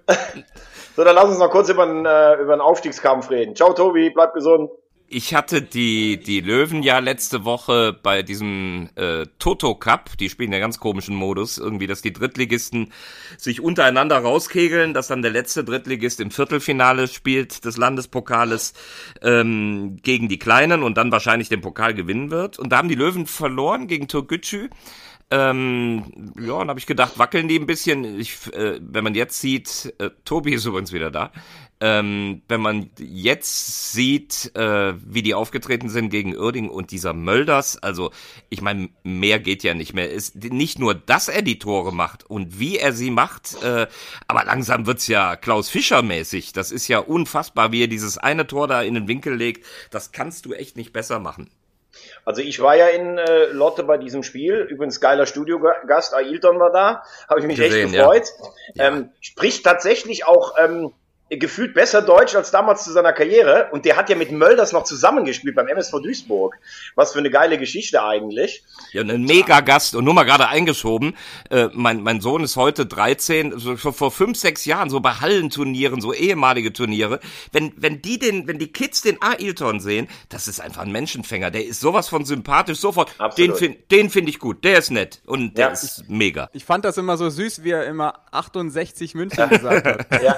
[0.95, 3.55] So, dann lass uns noch kurz über den, äh, über den Aufstiegskampf reden.
[3.55, 4.69] Ciao, Tobi, bleib gesund.
[5.11, 10.53] Ich hatte die, die Löwen ja letzte Woche bei diesem äh, Toto Cup, die spielen
[10.53, 12.93] ja ganz komischen Modus, irgendwie, dass die Drittligisten
[13.35, 18.75] sich untereinander rauskegeln, dass dann der letzte Drittligist im Viertelfinale spielt des Landespokales
[19.23, 22.59] ähm, gegen die Kleinen und dann wahrscheinlich den Pokal gewinnen wird.
[22.59, 24.69] Und da haben die Löwen verloren gegen Türkgücü.
[25.31, 28.19] Ähm, ja, und habe ich gedacht, wackeln die ein bisschen.
[28.19, 31.31] Ich, äh, wenn man jetzt sieht, äh, Tobi ist übrigens wieder da.
[31.81, 37.77] Ähm, wenn man jetzt sieht, äh, wie die aufgetreten sind gegen Uerding und dieser Mölders,
[37.77, 38.11] also
[38.49, 40.11] ich meine, mehr geht ja nicht mehr.
[40.11, 43.87] Ist nicht nur, dass er die Tore macht und wie er sie macht, äh,
[44.27, 46.53] aber langsam wird's ja Klaus Fischer mäßig.
[46.53, 49.65] Das ist ja unfassbar, wie er dieses eine Tor da in den Winkel legt.
[49.91, 51.49] Das kannst du echt nicht besser machen.
[52.29, 56.71] Also ich war ja in äh, Lotte bei diesem Spiel, übrigens geiler Studiogast, Ailton war
[56.71, 58.27] da, habe ich mich Gesehen, echt gefreut.
[58.75, 58.87] ja.
[58.89, 60.93] Ähm, spricht tatsächlich auch ähm,
[61.29, 64.83] gefühlt besser Deutsch als damals zu seiner Karriere und der hat ja mit Mölders noch
[64.83, 66.57] zusammengespielt beim MSV Duisburg.
[66.95, 68.63] Was für eine geile Geschichte eigentlich.
[68.91, 71.15] Ja, ein mega Gast und nur mal gerade eingeschoben.
[71.51, 75.11] Äh, mein, mein Sohn ist heute 13, so vor, vor fünf, sechs Jahren, so bei
[75.11, 77.19] Hallenturnieren, so ehemalige Turniere.
[77.51, 81.51] Wenn, wenn die den, wenn die Kids den Ailton sehen, das ist einfach ein Menschenfänger.
[81.51, 83.09] Der ist sowas von sympathisch, sofort.
[83.19, 83.21] Den
[83.51, 83.57] Absolut.
[83.57, 84.63] find, den finde ich gut.
[84.63, 85.71] Der ist nett und der Ja.
[85.73, 86.49] ist mega.
[86.53, 90.07] Ich fand das immer so süß, wie er immer 68 München gesagt hat.
[90.23, 90.37] Ja.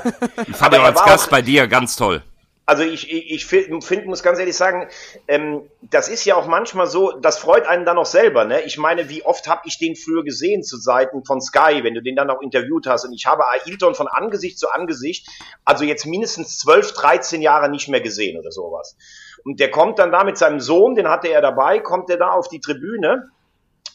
[0.82, 2.22] Er als Gast auch- bei dir ganz toll.
[2.68, 4.88] Also ich, ich, ich finde, find, muss ganz ehrlich sagen,
[5.28, 8.46] ähm, das ist ja auch manchmal so, das freut einen dann auch selber.
[8.46, 8.62] Ne?
[8.62, 12.02] Ich meine, wie oft habe ich den früher gesehen zu Seiten von Sky, wenn du
[12.02, 13.04] den dann auch interviewt hast.
[13.04, 15.28] Und ich habe Ailton von Angesicht zu Angesicht,
[15.66, 18.96] also jetzt mindestens 12, 13 Jahre nicht mehr gesehen oder sowas.
[19.44, 22.32] Und der kommt dann da mit seinem Sohn, den hatte er dabei, kommt er da
[22.32, 23.32] auf die Tribüne.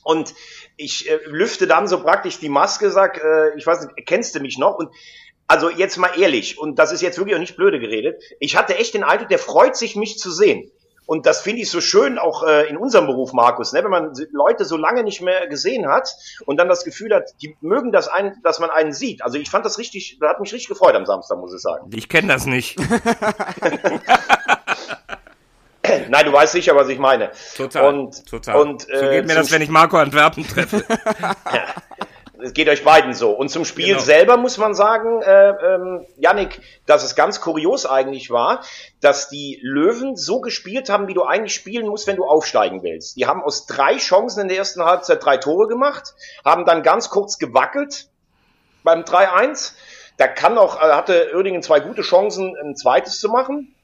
[0.03, 0.35] Und
[0.77, 4.41] ich äh, lüfte dann so praktisch die Maske, sag, äh, ich weiß nicht, kennst du
[4.41, 4.77] mich noch?
[4.77, 4.91] Und
[5.47, 8.77] also jetzt mal ehrlich, und das ist jetzt wirklich auch nicht blöde geredet, ich hatte
[8.77, 10.71] echt den Eindruck, der freut sich, mich zu sehen.
[11.09, 13.85] Und das finde ich so schön auch äh, in unserem Beruf, Markus, ne?
[13.85, 16.09] wenn man Leute so lange nicht mehr gesehen hat
[16.47, 19.23] und dann das Gefühl hat, die mögen das, ein, dass man einen sieht.
[19.23, 21.89] Also ich fand das richtig, das hat mich richtig gefreut am Samstag, muss ich sagen.
[21.95, 22.77] Ich kenne das nicht.
[26.09, 27.31] Nein, du weißt sicher, was ich meine.
[27.57, 27.95] Total.
[27.95, 28.61] Und, total.
[28.61, 30.85] Und, so äh, geht mir zum das, wenn ich Marco Antwerpen treffe.
[32.43, 33.31] Es geht euch beiden so.
[33.33, 34.01] Und zum Spiel Genau.
[34.01, 38.63] selber muss man sagen, äh, ähm, Yannick, dass es ganz kurios eigentlich war,
[39.01, 43.17] dass die Löwen so gespielt haben, wie du eigentlich spielen musst, wenn du aufsteigen willst.
[43.17, 46.15] Die haben aus drei Chancen in der ersten Halbzeit drei Tore gemacht,
[46.45, 48.09] haben dann ganz kurz gewackelt
[48.85, 49.73] beim 3-1.
[50.19, 53.75] Da kann auch, äh, hatte Oerdingen zwei gute Chancen, ein zweites zu machen.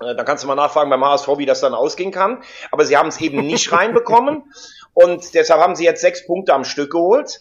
[0.00, 2.42] Äh, Da kannst du mal nachfragen beim HSV, wie das dann ausgehen kann.
[2.70, 4.42] Aber sie haben es eben nicht reinbekommen.
[4.94, 7.40] Und deshalb haben sie jetzt sechs Punkte am Stück geholt.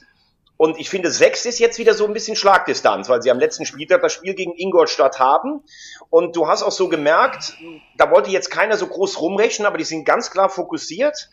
[0.57, 3.65] Und ich finde, sechs ist jetzt wieder so ein bisschen Schlagdistanz, weil sie am letzten
[3.65, 5.63] Spieltag das Spiel gegen Ingolstadt haben.
[6.09, 7.55] Und du hast auch so gemerkt,
[7.97, 11.29] da wollte jetzt keiner so groß rumrechnen, aber die sind ganz klar fokussiert.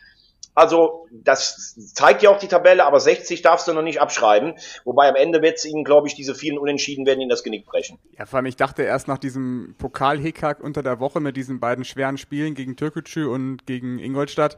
[0.53, 4.53] Also, das zeigt ja auch die Tabelle, aber 60 darfst du noch nicht abschreiben.
[4.85, 7.65] Wobei am Ende wird es ihnen, glaube ich, diese vielen Unentschieden werden ihnen das Genick
[7.65, 7.99] brechen.
[8.17, 11.83] Ja, vor allem, ich dachte erst nach diesem Pokal-Hickhack unter der Woche mit diesen beiden
[11.83, 14.57] schweren Spielen gegen Türkgücü und gegen Ingolstadt,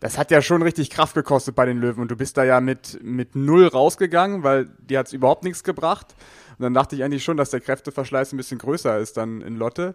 [0.00, 2.60] das hat ja schon richtig Kraft gekostet bei den Löwen und du bist da ja
[2.60, 6.14] mit, mit null rausgegangen, weil dir hat's überhaupt nichts gebracht.
[6.58, 9.56] Und dann dachte ich eigentlich schon, dass der Kräfteverschleiß ein bisschen größer ist dann in
[9.56, 9.94] Lotte.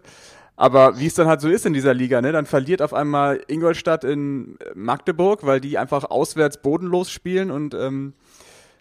[0.56, 3.42] Aber wie es dann halt so ist in dieser Liga, ne, dann verliert auf einmal
[3.46, 8.14] Ingolstadt in Magdeburg, weil die einfach auswärts bodenlos spielen und ähm,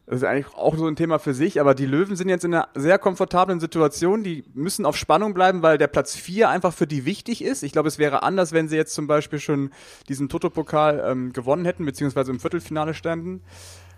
[0.08, 2.54] das ist eigentlich auch so ein Thema für sich, aber die Löwen sind jetzt in
[2.54, 4.24] einer sehr komfortablen Situation.
[4.24, 7.64] Die müssen auf Spannung bleiben, weil der Platz 4 einfach für die wichtig ist.
[7.64, 9.72] Ich glaube, es wäre anders, wenn sie jetzt zum Beispiel schon
[10.08, 13.42] diesen Toto-Pokal ähm, gewonnen hätten, beziehungsweise im Viertelfinale standen.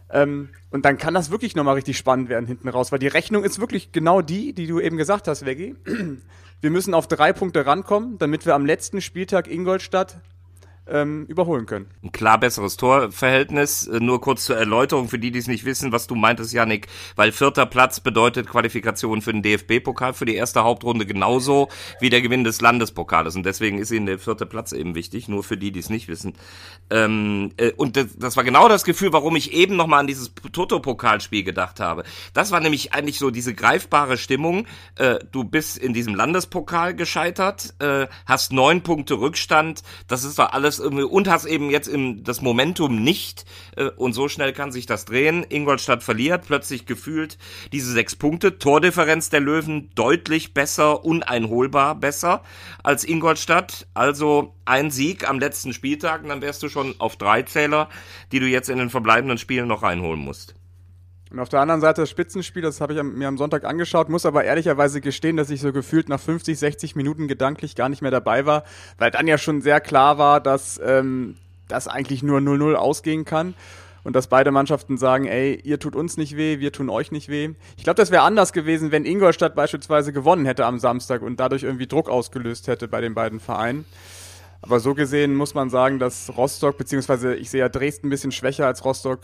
[0.09, 3.43] Ähm, und dann kann das wirklich nochmal richtig spannend werden hinten raus, weil die Rechnung
[3.43, 5.75] ist wirklich genau die, die du eben gesagt hast, Veggie.
[6.61, 10.21] Wir müssen auf drei Punkte rankommen, damit wir am letzten Spieltag Ingolstadt
[10.89, 11.87] ähm, überholen können.
[12.03, 13.87] Ein klar besseres Torverhältnis.
[13.87, 16.87] Äh, Nur kurz zur Erläuterung für die, die es nicht wissen, was du meintest, Yannick.
[17.15, 21.69] Weil vierter Platz bedeutet Qualifikation für den DFB-Pokal für die erste Hauptrunde genauso
[21.99, 23.35] wie der Gewinn des Landespokales.
[23.35, 26.07] Und deswegen ist ihnen der vierte Platz eben wichtig, nur für die, die es nicht
[26.07, 26.33] wissen.
[26.89, 30.31] Ähm, äh, und das, das war genau das Gefühl, warum ich eben nochmal an dieses
[30.51, 32.03] Toto-Pokalspiel gedacht habe.
[32.33, 34.67] Das war nämlich eigentlich so diese greifbare Stimmung.
[34.95, 39.83] Äh, du bist in diesem Landespokal gescheitert, äh, hast neun Punkte Rückstand.
[40.07, 43.45] Das ist doch alles irgendwie und hast eben jetzt im, das Momentum nicht.
[43.75, 45.45] Äh, und so schnell kann sich das drehen.
[45.47, 47.37] Ingolstadt verliert, plötzlich gefühlt
[47.71, 48.59] diese sechs Punkte.
[48.59, 52.43] Tordifferenz der Löwen deutlich besser, uneinholbar besser
[52.83, 53.87] als Ingolstadt.
[53.93, 57.89] Also ein Sieg am letzten Spieltag und dann wärst du schon auf drei Zähler,
[58.31, 60.55] die du jetzt in den verbleibenden Spielen noch reinholen musst.
[61.31, 64.25] Und auf der anderen Seite das Spitzenspiel, das habe ich mir am Sonntag angeschaut, muss
[64.25, 68.11] aber ehrlicherweise gestehen, dass ich so gefühlt nach 50, 60 Minuten gedanklich gar nicht mehr
[68.11, 68.63] dabei war,
[68.97, 71.35] weil dann ja schon sehr klar war, dass ähm,
[71.67, 73.55] das eigentlich nur 0-0 ausgehen kann
[74.07, 77.27] und dass beide Mannschaften sagen, ey, ihr tut uns nicht weh, wir tun euch nicht
[77.27, 77.49] weh.
[77.75, 81.63] Ich glaube, das wäre anders gewesen, wenn Ingolstadt beispielsweise gewonnen hätte am Samstag und dadurch
[81.63, 83.83] irgendwie Druck ausgelöst hätte bei den beiden Vereinen.
[84.61, 88.31] Aber so gesehen muss man sagen, dass Rostock, beziehungsweise ich sehe ja Dresden ein bisschen
[88.31, 89.19] schwächer als Rostock,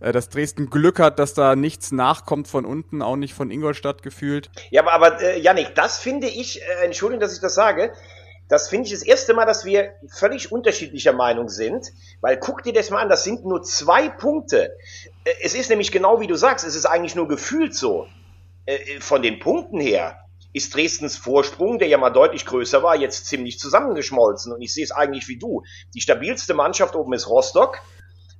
[0.00, 4.50] dass Dresden Glück hat, dass da nichts nachkommt von unten, auch nicht von Ingolstadt gefühlt.
[4.70, 7.92] Ja, aber, aber äh, Yannick, das finde ich, äh, Entschuldigung, dass ich das sage,
[8.48, 11.86] das finde ich das erste Mal, dass wir völlig unterschiedlicher Meinung sind,
[12.20, 14.76] weil guck dir das mal an, das sind nur zwei Punkte.
[15.24, 18.06] Äh, Es ist nämlich genau wie du sagst, es ist eigentlich nur gefühlt so.
[18.66, 20.20] Äh, Von den Punkten her
[20.54, 24.52] ist Dresdens Vorsprung, der ja mal deutlich größer war, jetzt ziemlich zusammengeschmolzen.
[24.52, 25.62] Und ich sehe es eigentlich wie du.
[25.94, 27.78] Die stabilste Mannschaft oben ist Rostock.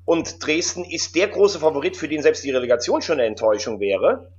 [0.08, 4.32] Und Dresden ist der große Favorit, für den selbst die Relegation schon eine Enttäuschung wäre.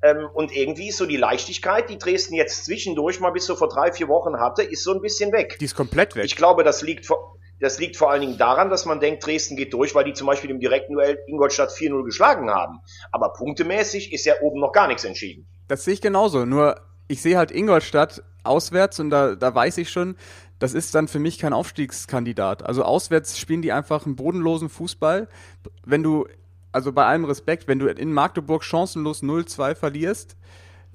[0.00, 3.68] Ähm, und irgendwie ist so die Leichtigkeit, die Dresden jetzt zwischendurch mal bis so vor
[3.68, 5.56] drei, vier Wochen hatte, ist so ein bisschen weg.
[5.58, 6.24] Die ist komplett weg.
[6.24, 9.56] Ich glaube, das liegt vor, das liegt vor allen Dingen daran, dass man denkt, Dresden
[9.56, 12.78] geht durch, weil die zum Beispiel im direkten Duell Ingolstadt 4-0 geschlagen haben.
[13.10, 15.48] Aber punktemäßig ist ja oben noch gar nichts entschieden.
[15.66, 16.44] Das sehe ich genauso.
[16.44, 16.76] Nur
[17.08, 20.16] ich sehe halt Ingolstadt auswärts und da, da weiß ich schon,
[20.58, 22.64] das ist dann für mich kein Aufstiegskandidat.
[22.64, 25.28] Also auswärts spielen die einfach einen bodenlosen Fußball.
[25.84, 26.26] Wenn du,
[26.72, 30.36] also bei allem Respekt, wenn du in Magdeburg chancenlos 0-2 verlierst,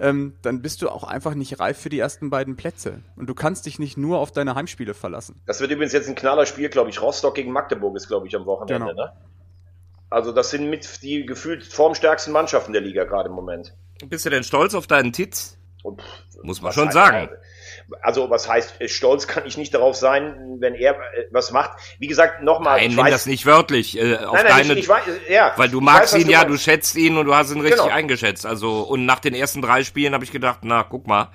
[0.00, 3.02] ähm, dann bist du auch einfach nicht reif für die ersten beiden Plätze.
[3.16, 5.40] Und du kannst dich nicht nur auf deine Heimspiele verlassen.
[5.46, 7.00] Das wird übrigens jetzt ein knaller Spiel, glaube ich.
[7.00, 8.88] Rostock gegen Magdeburg ist, glaube ich, am Wochenende.
[8.90, 9.04] Genau.
[9.04, 9.12] Ne?
[10.10, 13.74] Also das sind mit die gefühlt formstärksten Mannschaften der Liga gerade im Moment.
[14.08, 15.56] Bist du denn stolz auf deinen Titz?
[15.82, 16.02] Und,
[16.42, 17.28] Muss man schon heißt- sagen.
[18.02, 21.72] Also was heißt, stolz kann ich nicht darauf sein, wenn er äh, was macht.
[21.98, 22.78] Wie gesagt, nochmal.
[22.78, 23.98] Nein, ich nimm weiß- das nicht wörtlich.
[23.98, 26.44] Äh, auf Nein, nein, deine, ich, ich weiß, ja, weil du magst weiß, ihn ja,
[26.44, 26.64] du meinst.
[26.64, 27.94] schätzt ihn und du hast ihn richtig Genau.
[27.94, 28.46] eingeschätzt.
[28.46, 31.30] Also und nach den ersten drei Spielen habe ich gedacht, na guck mal.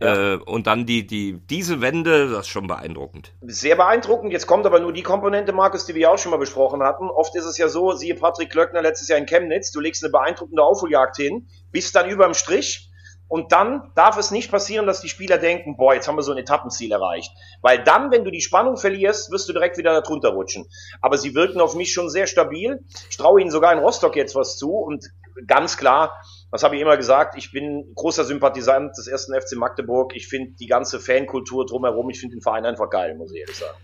[0.00, 3.32] Äh, und dann die die diese Wende, das ist schon beeindruckend.
[3.42, 4.32] Sehr beeindruckend.
[4.32, 7.08] Jetzt kommt aber nur die Komponente, Markus, die wir ja auch schon mal besprochen hatten.
[7.10, 10.10] Oft ist es ja so, siehe Patrick Klöckner letztes Jahr in Chemnitz, du legst eine
[10.10, 12.88] beeindruckende Aufholjagd hin, bist dann überm Strich
[13.32, 16.32] und dann darf es nicht passieren, dass die Spieler denken, boah, jetzt haben wir so
[16.32, 17.32] ein Etappenziel erreicht.
[17.62, 20.66] Weil dann, wenn du die Spannung verlierst, wirst du direkt wieder darunter rutschen.
[21.00, 22.84] Aber sie wirken auf mich schon sehr stabil.
[23.08, 25.06] Ich traue ihnen sogar in Rostock jetzt was zu und
[25.46, 26.12] ganz klar,
[26.50, 30.14] das habe ich immer gesagt, ich bin großer Sympathisant des ersten FC Magdeburg.
[30.14, 33.56] Ich finde die ganze Fankultur drumherum, ich finde den Verein einfach geil, muss ich ehrlich
[33.56, 33.78] sagen.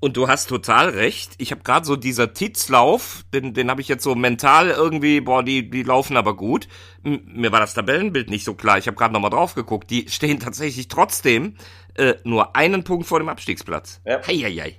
[0.00, 1.34] Und du hast total recht.
[1.36, 5.42] Ich habe gerade so dieser Titzlauf, den, den habe ich jetzt so mental irgendwie, boah,
[5.42, 6.68] die, die laufen aber gut.
[7.04, 8.78] M mir war das Tabellenbild nicht so klar.
[8.78, 9.90] Ich habe gerade nochmal drauf geguckt.
[9.90, 11.56] Die stehen tatsächlich trotzdem
[11.94, 14.00] äh, nur einen Punkt vor dem Abstiegsplatz.
[14.06, 14.26] Ja.
[14.26, 14.76] Heieiei.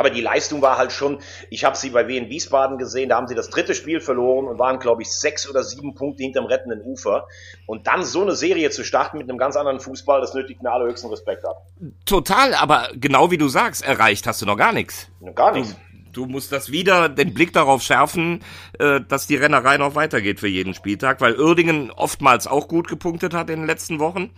[0.00, 1.18] Aber die Leistung war halt schon,
[1.50, 4.58] ich habe sie bei Wien Wiesbaden gesehen, da haben sie das dritte Spiel verloren und
[4.58, 7.26] waren, glaube ich, sechs oder sieben Punkte hinterm rettenden Ufer.
[7.66, 10.72] Und dann so eine Serie zu starten mit einem ganz anderen Fußball, das nötigt mir
[10.72, 11.66] allerhöchsten Respekt ab.
[12.06, 15.10] Total, aber genau wie du sagst, erreicht hast du noch gar nichts.
[15.34, 15.74] Gar nichts.
[15.74, 18.40] Du musst das wieder, den Blick darauf schärfen,
[18.78, 23.34] äh, dass die Rennerei noch weitergeht für jeden Spieltag, weil Uerdingen oftmals auch gut gepunktet
[23.34, 24.30] hat in den letzten Wochen.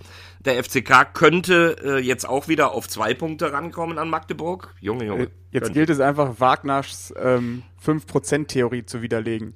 [0.44, 4.74] Der FCK könnte äh, jetzt auch wieder auf zwei Punkte rankommen an Magdeburg.
[4.80, 5.30] Junge, Junge.
[5.50, 5.72] Jetzt Könnte.
[5.72, 9.54] gilt es einfach, Wagners ähm, 5%-Theorie zu widerlegen.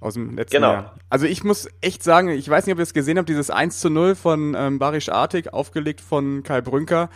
[0.00, 0.72] Aus dem letzten Genau.
[0.72, 0.94] Jahr.
[1.10, 3.80] Also ich muss echt sagen, ich weiß nicht, ob ihr es gesehen habt, dieses 1
[3.80, 7.10] zu 0 von ähm, Barisch Artig, aufgelegt von Kai Brünker.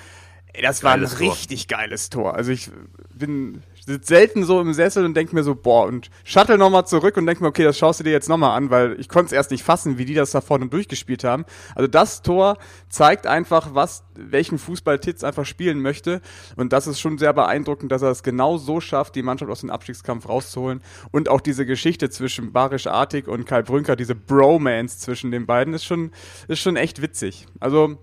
[0.53, 1.21] Ey, das war ein Geiles Tor.
[1.21, 2.35] richtig geiles Tor.
[2.35, 2.71] Also ich
[3.15, 7.17] bin sitz selten so im Sessel und denk mir so, boah, und shuttle nochmal zurück
[7.17, 9.33] und denk mir, okay, das schaust du dir jetzt nochmal an, weil ich konnte es
[9.33, 11.45] erst nicht fassen, wie die das da vorne durchgespielt haben.
[11.75, 12.59] Also das Tor
[12.89, 16.21] zeigt einfach, was, welchen Fußball Titz einfach spielen möchte.
[16.57, 19.61] Und das ist schon sehr beeindruckend, dass er es genau so schafft, die Mannschaft aus
[19.61, 20.81] dem Abstiegskampf rauszuholen.
[21.11, 25.75] Und auch diese Geschichte zwischen Barisch Artig und Kai Brünker, diese Bromance zwischen den beiden,
[25.75, 26.13] ist schon,
[26.47, 27.47] ist schon echt witzig.
[27.59, 27.99] Also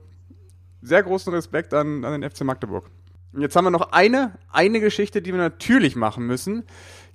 [0.82, 2.89] sehr großen Respekt an, an den FC Magdeburg.
[3.34, 6.65] Jetzt haben wir noch eine, eine Geschichte, die wir natürlich machen müssen.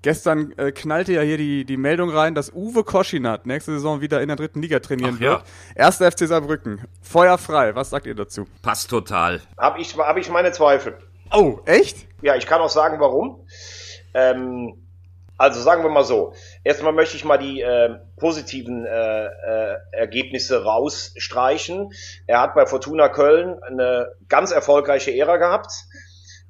[0.03, 4.21] Gestern äh, knallte ja hier die, die Meldung rein, dass Uwe Koschinat nächste Saison wieder
[4.21, 5.31] in der dritten Liga trainieren Ach ja.
[5.31, 5.43] wird.
[5.75, 6.83] Erster FC Saarbrücken.
[7.01, 7.75] Feuer frei.
[7.75, 8.47] Was sagt ihr dazu?
[8.61, 9.41] Passt total.
[9.57, 10.99] Habe ich, hab ich meine Zweifel.
[11.33, 12.07] Oh, echt?
[12.21, 13.47] Ja, ich kann auch sagen, warum.
[14.12, 14.75] Ähm,
[15.37, 16.35] also sagen wir mal so.
[16.62, 21.93] Erstmal möchte ich mal die äh, positiven äh, äh, Ergebnisse rausstreichen.
[22.27, 25.73] Er hat bei Fortuna Köln eine ganz erfolgreiche Ära gehabt.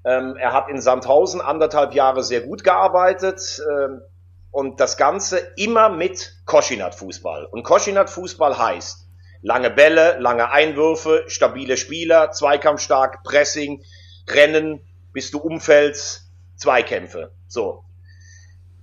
[0.04, 3.60] Ähm, er hat in Sandhausen anderthalb Jahre sehr gut gearbeitet.
[3.70, 4.02] Ähm,
[4.50, 7.46] und das Ganze immer mit Koschinat-Fußball.
[7.46, 9.08] Und Koschinat-Fußball heißt
[9.42, 13.82] lange Bälle, lange Einwürfe, stabile Spieler, zweikampfstark, Pressing,
[14.28, 14.80] Rennen,
[15.12, 17.32] bis du umfällst, Zweikämpfe.
[17.48, 17.84] So.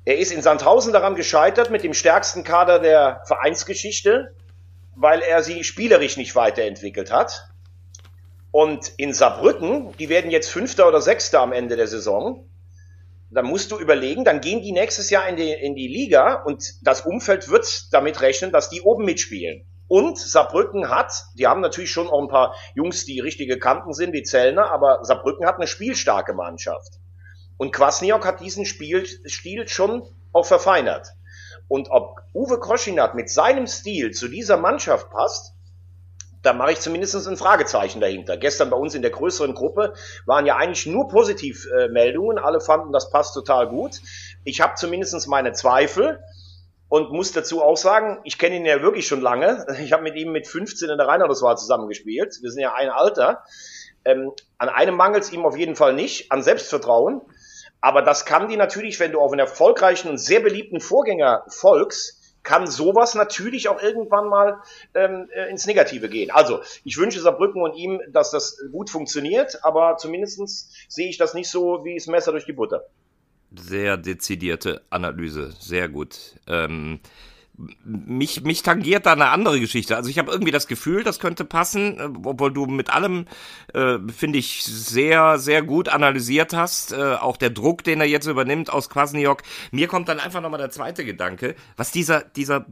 [0.03, 4.35] Er ist in Sandhausen daran gescheitert mit dem stärksten Kader der Vereinsgeschichte,
[4.95, 7.50] weil er sie spielerisch nicht weiterentwickelt hat.
[8.51, 12.49] Und in Saarbrücken, die werden jetzt Fünfter oder Sechster am Ende der Saison.
[13.29, 16.85] Dann musst du überlegen, dann gehen die nächstes Jahr in die, in die Liga und
[16.85, 19.65] das Umfeld wird damit rechnen, dass die oben mitspielen.
[19.87, 24.13] Und Saarbrücken hat, die haben natürlich schon auch ein paar Jungs, die richtige Kanten sind,
[24.13, 26.99] wie Zellner, aber Saarbrücken hat eine spielstarke Mannschaft.
[27.57, 31.07] Und Kwasniok hat diesen Spielstil schon auch verfeinert.
[31.67, 35.53] Und ob Uwe Koschinat mit seinem Stil zu dieser Mannschaft passt,
[36.43, 38.37] da mache ich zumindest ein Fragezeichen dahinter.
[38.37, 39.93] Gestern bei uns in der größeren Gruppe
[40.25, 42.39] waren ja eigentlich nur Positivmeldungen.
[42.39, 44.01] Alle fanden, das passt total gut.
[44.43, 46.19] Ich habe zumindest meine Zweifel.
[46.89, 49.65] und muss dazu auch sagen, ich kenne ihn ja wirklich schon lange.
[49.81, 52.37] Ich habe mit ihm mit 15 in der Rheinlandeswahl zusammengespielt.
[52.41, 53.43] Wir sind ja ein Alter.
[54.03, 57.21] Ähm, an einem mangelt es ihm auf jeden Fall nicht, an Selbstvertrauen.
[57.81, 62.20] Aber das kann die natürlich, wenn du auf einen erfolgreichen und sehr beliebten Vorgänger folgst,
[62.43, 64.61] kann sowas natürlich auch irgendwann mal
[64.93, 66.31] ähm, äh, ins Negative gehen.
[66.31, 71.33] Also ich wünsche Saarbrücken und ihm, dass das gut funktioniert, aber zumindestens sehe ich das
[71.33, 72.85] nicht so wie das Messer durch die Butter.
[73.53, 76.35] Sehr dezidierte Analyse, sehr gut.
[76.47, 77.01] Ähm,
[77.83, 79.95] mich, mich tangiert da eine andere Geschichte.
[79.95, 83.25] Also ich habe irgendwie das Gefühl, das könnte passen, äh, obwohl du mit allem,
[83.73, 86.93] äh, finde ich, sehr, sehr gut analysiert hast.
[86.93, 89.43] Äh, auch der Druck, den er jetzt übernimmt aus Kwasniok.
[89.71, 92.65] Mir kommt dann einfach nochmal der zweite Gedanke, was dieser, dieser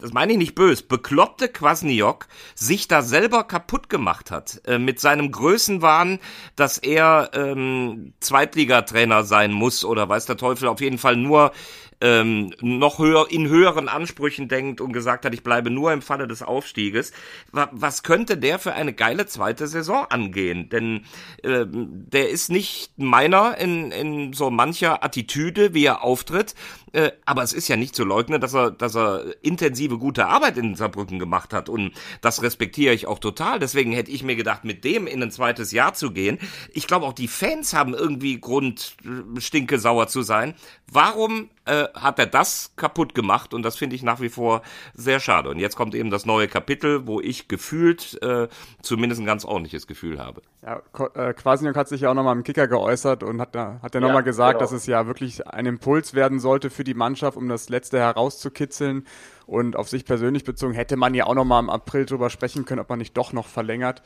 [0.00, 4.98] das meine ich nicht böse, bekloppte Kwasniok sich da selber kaputt gemacht hat äh, mit
[4.98, 6.20] seinem Größenwahn,
[6.56, 11.52] dass er ähm, Zweitligatrainer sein muss oder weiß der Teufel auf jeden Fall nur
[12.00, 16.26] ähm, noch höher in höheren Ansprüchen denkt und gesagt hat, ich bleibe nur im Falle
[16.26, 17.12] des Aufstieges.
[17.52, 20.68] Was könnte der für eine geile zweite Saison angehen?
[20.68, 21.04] Denn
[21.42, 26.54] äh, der ist nicht meiner in, in so mancher Attitüde, wie er auftritt.
[26.92, 30.56] Äh, aber es ist ja nicht zu leugnen, dass er, dass er intensive gute Arbeit
[30.58, 31.68] in Saarbrücken gemacht hat.
[31.68, 33.58] Und das respektiere ich auch total.
[33.58, 36.38] Deswegen hätte ich mir gedacht, mit dem in ein zweites Jahr zu gehen.
[36.72, 40.54] Ich glaube, auch die Fans haben irgendwie Grund, äh, stinke sauer zu sein.
[40.90, 44.62] Warum äh, hat er das kaputt gemacht und das finde ich nach wie vor
[44.94, 45.50] sehr schade.
[45.50, 48.48] Und jetzt kommt eben das neue Kapitel, wo ich gefühlt äh,
[48.82, 50.42] zumindest ein ganz ordentliches Gefühl habe.
[50.62, 50.82] Ja,
[51.14, 54.00] äh, Quasniok hat sich ja auch nochmal im Kicker geäußert und hat, da, hat ja
[54.00, 54.60] nochmal gesagt, genau.
[54.60, 59.06] dass es ja wirklich ein Impuls werden sollte für die Mannschaft, um das Letzte herauszukitzeln.
[59.46, 62.80] Und auf sich persönlich bezogen hätte man ja auch nochmal im April drüber sprechen können,
[62.80, 64.02] ob man nicht doch noch verlängert.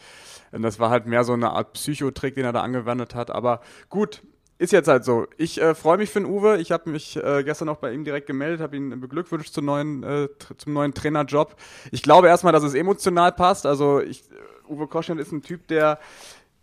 [0.52, 3.30] Und das war halt mehr so eine Art Psychotrick, den er da angewendet hat.
[3.30, 3.60] Aber
[3.90, 4.22] gut,
[4.58, 5.26] ist jetzt halt so.
[5.36, 6.58] Ich äh, freue mich für den Uwe.
[6.58, 10.02] Ich habe mich äh, gestern noch bei ihm direkt gemeldet, habe ihn beglückwünscht zum neuen,
[10.02, 11.56] äh, zum neuen Trainerjob.
[11.90, 13.66] Ich glaube erstmal, dass es emotional passt.
[13.66, 14.22] Also ich,
[14.68, 15.98] Uwe Koschner ist ein Typ, der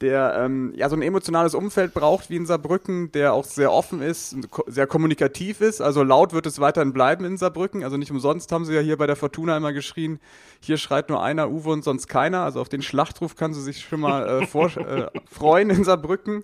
[0.02, 4.02] der ähm, ja so ein emotionales Umfeld braucht wie in Saarbrücken, der auch sehr offen
[4.02, 4.36] ist,
[4.68, 5.82] sehr kommunikativ ist.
[5.82, 7.84] Also laut wird es weiterhin bleiben in Saarbrücken.
[7.84, 10.20] Also nicht umsonst haben sie ja hier bei der Fortuna immer geschrien,
[10.60, 12.41] hier schreit nur einer Uwe und sonst keiner.
[12.41, 16.43] Also auf den Schlachtruf kann sie sich schon mal äh, vor, äh, freuen in Saarbrücken.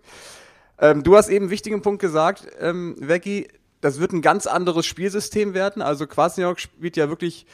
[0.80, 3.48] Ähm, du hast eben einen wichtigen Punkt gesagt, ähm, Veggie,
[3.82, 5.82] das wird ein ganz anderes Spielsystem werden.
[5.82, 7.46] Also Kwasniok spielt ja wirklich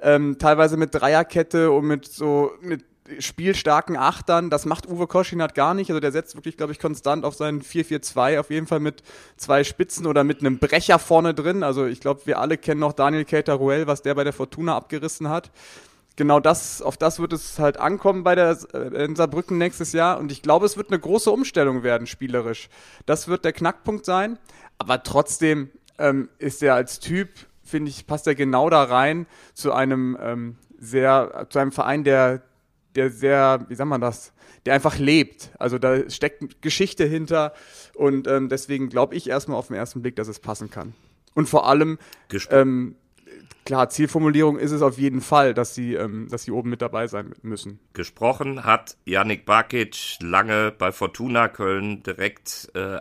[0.00, 2.84] ähm, teilweise mit Dreierkette und mit so mit
[3.18, 4.50] spielstarken Achtern.
[4.50, 5.90] Das macht Uwe Koschinat gar nicht.
[5.90, 9.02] Also der setzt wirklich, glaube ich, konstant auf seinen 4-4-2, auf jeden Fall mit
[9.36, 11.62] zwei Spitzen oder mit einem Brecher vorne drin.
[11.62, 15.28] Also ich glaube, wir alle kennen noch Daniel Keita-Ruel, was der bei der Fortuna abgerissen
[15.28, 15.50] hat
[16.16, 20.18] genau das, auf das wird es halt ankommen bei der äh, in Saarbrücken nächstes Jahr.
[20.18, 22.68] Und ich glaube, es wird eine große Umstellung werden, spielerisch.
[23.06, 24.38] Das wird der Knackpunkt sein.
[24.78, 27.28] Aber trotzdem ähm, ist er als Typ,
[27.62, 32.42] finde ich, passt er genau da rein zu einem ähm, sehr, zu einem Verein, der,
[32.94, 34.32] der sehr, wie sagt man das,
[34.66, 35.50] der einfach lebt.
[35.58, 37.52] Also da steckt Geschichte hinter
[37.94, 40.94] und ähm, deswegen glaube ich erstmal auf den ersten Blick, dass es passen kann.
[41.34, 41.98] Und vor allem
[42.50, 42.94] ähm,
[43.64, 47.06] klar, Zielformulierung ist es auf jeden Fall, dass sie, ähm, dass sie oben mit dabei
[47.06, 47.78] sein müssen.
[47.92, 53.00] Gesprochen hat Yannick Bakic lange bei Fortuna Köln direkt äh,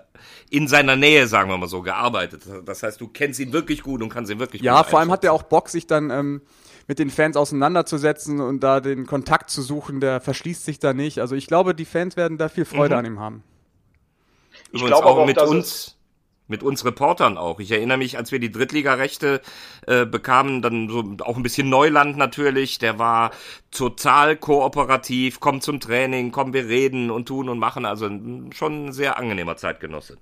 [0.49, 2.43] in seiner Nähe, sagen wir mal so, gearbeitet.
[2.66, 4.99] Das heißt, du kennst ihn wirklich gut und kannst ihn wirklich ja, gut Ja, vor
[4.99, 6.41] allem hat er auch Bock, sich dann ähm,
[6.88, 9.99] mit den Fans auseinanderzusetzen und da den Kontakt zu suchen.
[9.99, 11.20] Der verschließt sich da nicht.
[11.20, 12.99] Also ich glaube, die Fans werden da viel Freude mhm.
[12.99, 13.43] an ihm haben.
[14.72, 15.97] Ich glaube auch, auch mit uns
[16.52, 17.60] mit uns Reportern auch.
[17.60, 19.41] Ich erinnere mich, als wir die Drittligarechte
[19.88, 22.78] äh, bekamen, dann so auch ein bisschen Neuland natürlich.
[22.78, 23.32] Der war
[23.72, 27.86] total kooperativ, komm zum Training, komm, wir reden und tun und machen.
[27.86, 28.08] Also
[28.54, 30.18] schon ein sehr angenehmer Zeitgenosse.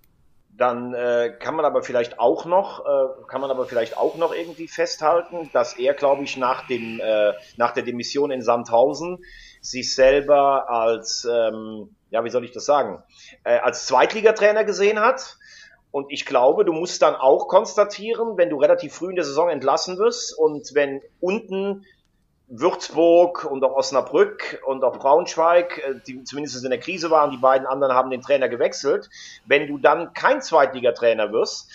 [0.56, 4.34] Dann äh, kann man aber vielleicht auch noch, äh, kann man aber vielleicht auch noch
[4.34, 9.20] irgendwie festhalten, dass er, glaube ich, nach dem äh, nach der Demission in Sandhausen
[9.62, 13.04] sich selber als ähm, ja, wie soll ich das sagen,
[13.44, 15.38] äh, als Zweitligatrainer gesehen hat
[15.92, 19.50] und ich glaube, du musst dann auch konstatieren, wenn du relativ früh in der Saison
[19.50, 21.86] entlassen wirst und wenn unten
[22.48, 27.38] Würzburg und auch Osnabrück und auch Braunschweig, äh, die zumindest in der Krise waren, die
[27.38, 29.10] beiden anderen haben den Trainer gewechselt.
[29.46, 31.70] Wenn du dann kein Zweitligatrainer wirst,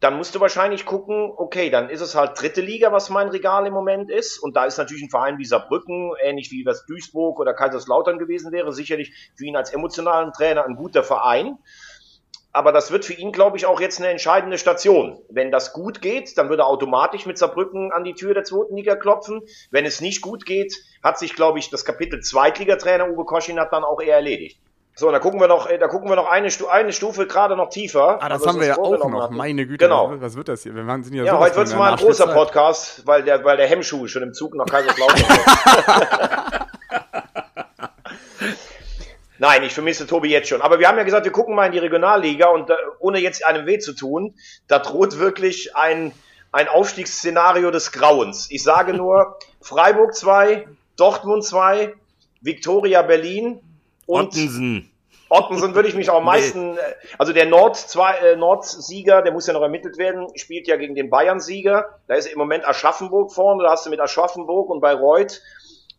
[0.00, 3.66] dann musst du wahrscheinlich gucken, okay, dann ist es halt dritte Liga, was mein Regal
[3.66, 4.38] im Moment ist.
[4.38, 8.52] Und da ist natürlich ein Verein wie Saarbrücken, ähnlich wie was Duisburg oder Kaiserslautern gewesen
[8.52, 11.58] wäre, sicherlich für ihn als emotionalen Trainer ein guter Verein
[12.52, 15.18] aber das wird für ihn, glaube ich, auch jetzt eine entscheidende Station.
[15.28, 18.76] Wenn das gut geht, dann würde er automatisch mit Saarbrücken an die Tür der zweiten
[18.76, 19.42] Liga klopfen.
[19.70, 23.72] Wenn es nicht gut geht, hat sich, glaube ich, das Kapitel Zweitligatrainer Uwe Koschin hat
[23.72, 24.58] dann auch eher erledigt.
[24.94, 27.54] So, da gucken wir noch, äh, da gucken wir noch eine, Stu eine Stufe gerade
[27.56, 28.18] noch tiefer.
[28.20, 29.22] Ah, das Also haben wir ja auch noch.
[29.22, 29.36] hatten.
[29.36, 29.84] Meine Güte.
[29.84, 30.12] Genau.
[30.16, 30.74] Was, wird das hier?
[30.74, 32.26] Wir waren- sind ja, Ja, heute wird's in mal ein großer.
[32.26, 35.18] Podcast, weil der, weil der Hemmschuh schon im Zug nach Kaiserslautern
[36.50, 36.57] ist.
[39.38, 40.62] Nein, ich vermisse Tobi jetzt schon.
[40.62, 43.46] Aber wir haben ja gesagt, wir gucken mal in die Regionalliga und äh, ohne jetzt
[43.46, 44.34] einem weh zu tun,
[44.66, 46.12] da droht wirklich ein,
[46.50, 48.48] ein Aufstiegsszenario des Grauens.
[48.50, 50.66] Ich sage nur Freiburg 2,
[50.96, 51.94] Dortmund 2,
[52.40, 53.60] Viktoria Berlin
[54.06, 54.90] und Ottensen.
[55.28, 56.80] Ottensen würde ich mich auch am meisten, äh,
[57.18, 60.94] also der Nord zwei, äh, Nordsieger, der muss ja noch ermittelt werden, spielt ja gegen
[60.94, 62.00] den Bayern-Sieger.
[62.08, 65.42] Da ist im Moment Aschaffenburg vorne, da hast du mit Aschaffenburg und Bayreuth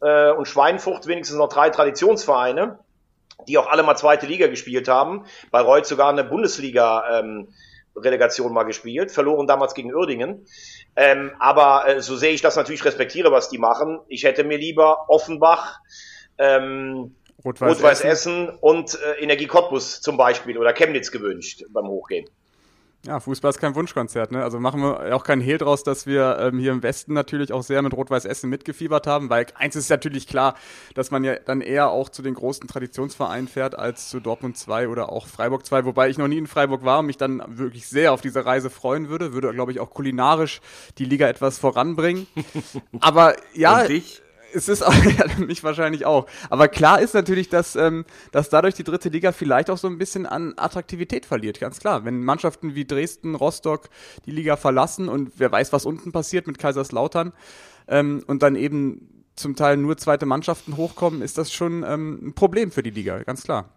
[0.02, 2.80] äh, und Schweinfurt wenigstens noch drei Traditionsvereine,
[3.48, 5.26] die auch alle mal zweite Liga gespielt haben.
[5.52, 7.48] Bayreuth sogar eine Bundesliga ähm,
[7.96, 10.46] Relegation mal gespielt, verloren damals gegen Uerdingen.
[10.96, 14.00] Ähm, aber äh, so sehe ich das natürlich, respektiere, was die machen.
[14.08, 15.80] Ich hätte mir lieber Offenbach,
[16.38, 18.48] ähm, Rot-Weiß Rot-Weiß Essen.
[18.48, 22.30] Essen und äh, Energie Cottbus zum Beispiel oder Chemnitz gewünscht beim Hochgehen.
[23.06, 24.44] Ja, Fußball ist kein Wunschkonzert, ne?
[24.44, 27.64] Also machen wir auch keinen Hehl draus, dass wir ähm, hier im Westen natürlich auch
[27.64, 30.56] sehr mit Rot-Weiß Essen mitgefiebert haben, weil eins ist natürlich klar,
[30.96, 34.90] dass man ja dann eher auch zu den großen Traditionsvereinen fährt als zu Dortmund 2
[34.90, 37.88] oder auch Freiburg 2, wobei ich noch nie in Freiburg war und mich dann wirklich
[37.88, 40.60] sehr auf diese Reise freuen würde, würde glaube ich auch kulinarisch
[40.98, 42.28] die Liga etwas voranbringen.
[43.00, 44.22] Aber ja, Und dich?
[44.54, 46.28] Es ist auch, ja, mich wahrscheinlich auch.
[46.50, 49.98] Aber klar ist natürlich, dass, ähm, dass dadurch die dritte Liga vielleicht auch so ein
[49.98, 52.06] bisschen an Attraktivität verliert, ganz klar.
[52.06, 53.90] Wenn Mannschaften wie Dresden, Rostock
[54.26, 57.34] die Liga verlassen und wer weiß, was unten passiert mit Kaiserslautern
[57.88, 62.34] ähm, und dann eben zum Teil nur zweite Mannschaften hochkommen, ist das schon ähm, ein
[62.34, 63.70] Problem für die Liga, ganz klar.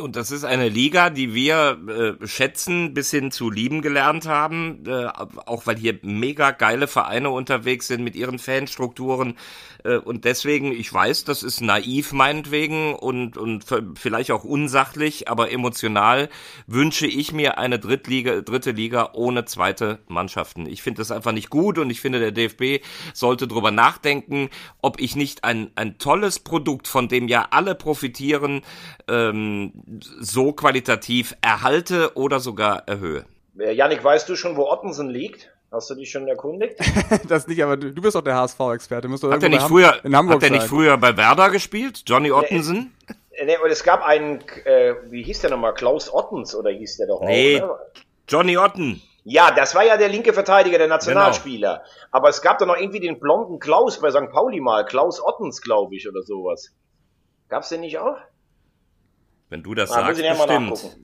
[0.00, 4.84] Und das ist eine Liga, die wir äh, schätzen, bis hin zu lieben gelernt haben,
[4.86, 9.36] äh, auch weil hier mega geile Vereine unterwegs sind mit ihren Fanstrukturen.
[9.84, 15.50] Äh, und deswegen, ich weiß, das ist naiv meinetwegen und, und vielleicht auch unsachlich, aber
[15.50, 16.28] emotional
[16.66, 20.66] wünsche ich mir eine Drittliga, dritte Liga ohne zweite Mannschaften.
[20.66, 24.50] Ich finde das einfach nicht gut und ich finde, der DFB sollte drüber nachdenken,
[24.82, 28.62] ob ich nicht ein, ein tolles Produkt, von dem ja alle profitieren,
[29.08, 29.72] ähm,
[30.20, 33.24] so qualitativ erhalte oder sogar erhöhe.
[33.58, 35.50] Äh, Yannick, weißt du schon, wo Ottensen liegt?
[35.72, 36.76] Hast du dich schon erkundigt?
[37.28, 39.08] Das nicht, aber du, du bist doch der HSV-Experte.
[39.08, 42.02] Hat er nicht bei Ham- früher, in Hamburg hat er nicht früher bei Werder gespielt?
[42.06, 42.92] Johnny Ottensen?
[43.32, 45.74] Äh, nee, und es gab einen, äh, wie hieß der nochmal?
[45.74, 47.60] Klaus Ottens oder hieß der doch Nee.
[47.62, 47.68] auch?
[47.68, 47.74] Ne?
[48.28, 49.00] Johnny Otten.
[49.22, 51.84] Ja, das war ja der linke Verteidiger, der Nationalspieler.
[52.10, 54.30] Aber es gab da noch irgendwie den blonden Klaus bei St.
[54.32, 54.84] Pauli mal.
[54.86, 56.72] Klaus Ottens, glaube ich, oder sowas.
[57.48, 58.16] Gab's den nicht auch?
[59.50, 60.96] Wenn du das muss sagst, bestimmt.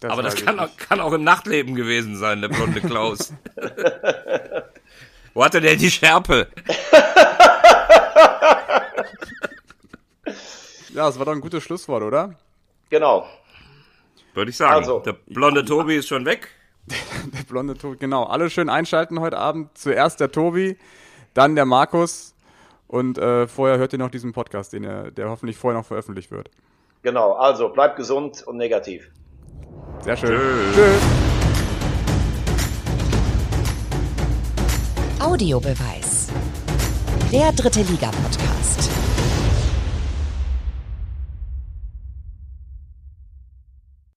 [0.00, 3.34] Das Aber das kann auch, kann auch im Nachtleben gewesen sein, der blonde Klaus.
[5.34, 6.48] Wo hat er denn die Schärpe?
[10.92, 12.34] Ja, das war doch ein gutes Schlusswort, oder?
[12.90, 13.24] Genau.
[14.34, 14.74] Würde ich sagen.
[14.74, 14.98] Also.
[14.98, 16.48] der blonde Tobi ist schon weg.
[16.88, 18.24] Der blonde Tobi, genau.
[18.24, 19.78] Alle schön einschalten heute Abend.
[19.78, 20.76] Zuerst der Tobi,
[21.32, 22.34] dann der Markus
[22.88, 26.32] und äh, vorher hört ihr noch diesen Podcast, den ihr, der hoffentlich vorher noch veröffentlicht
[26.32, 26.50] wird.
[27.02, 27.32] Genau.
[27.32, 29.10] Also, bleibt gesund und negativ.
[30.00, 30.30] Sehr schön.
[30.30, 30.76] Tschüss.
[30.76, 31.02] Tschüss.
[35.20, 36.28] Audiobeweis.
[37.32, 38.99] Der dritte Liga-Podcast.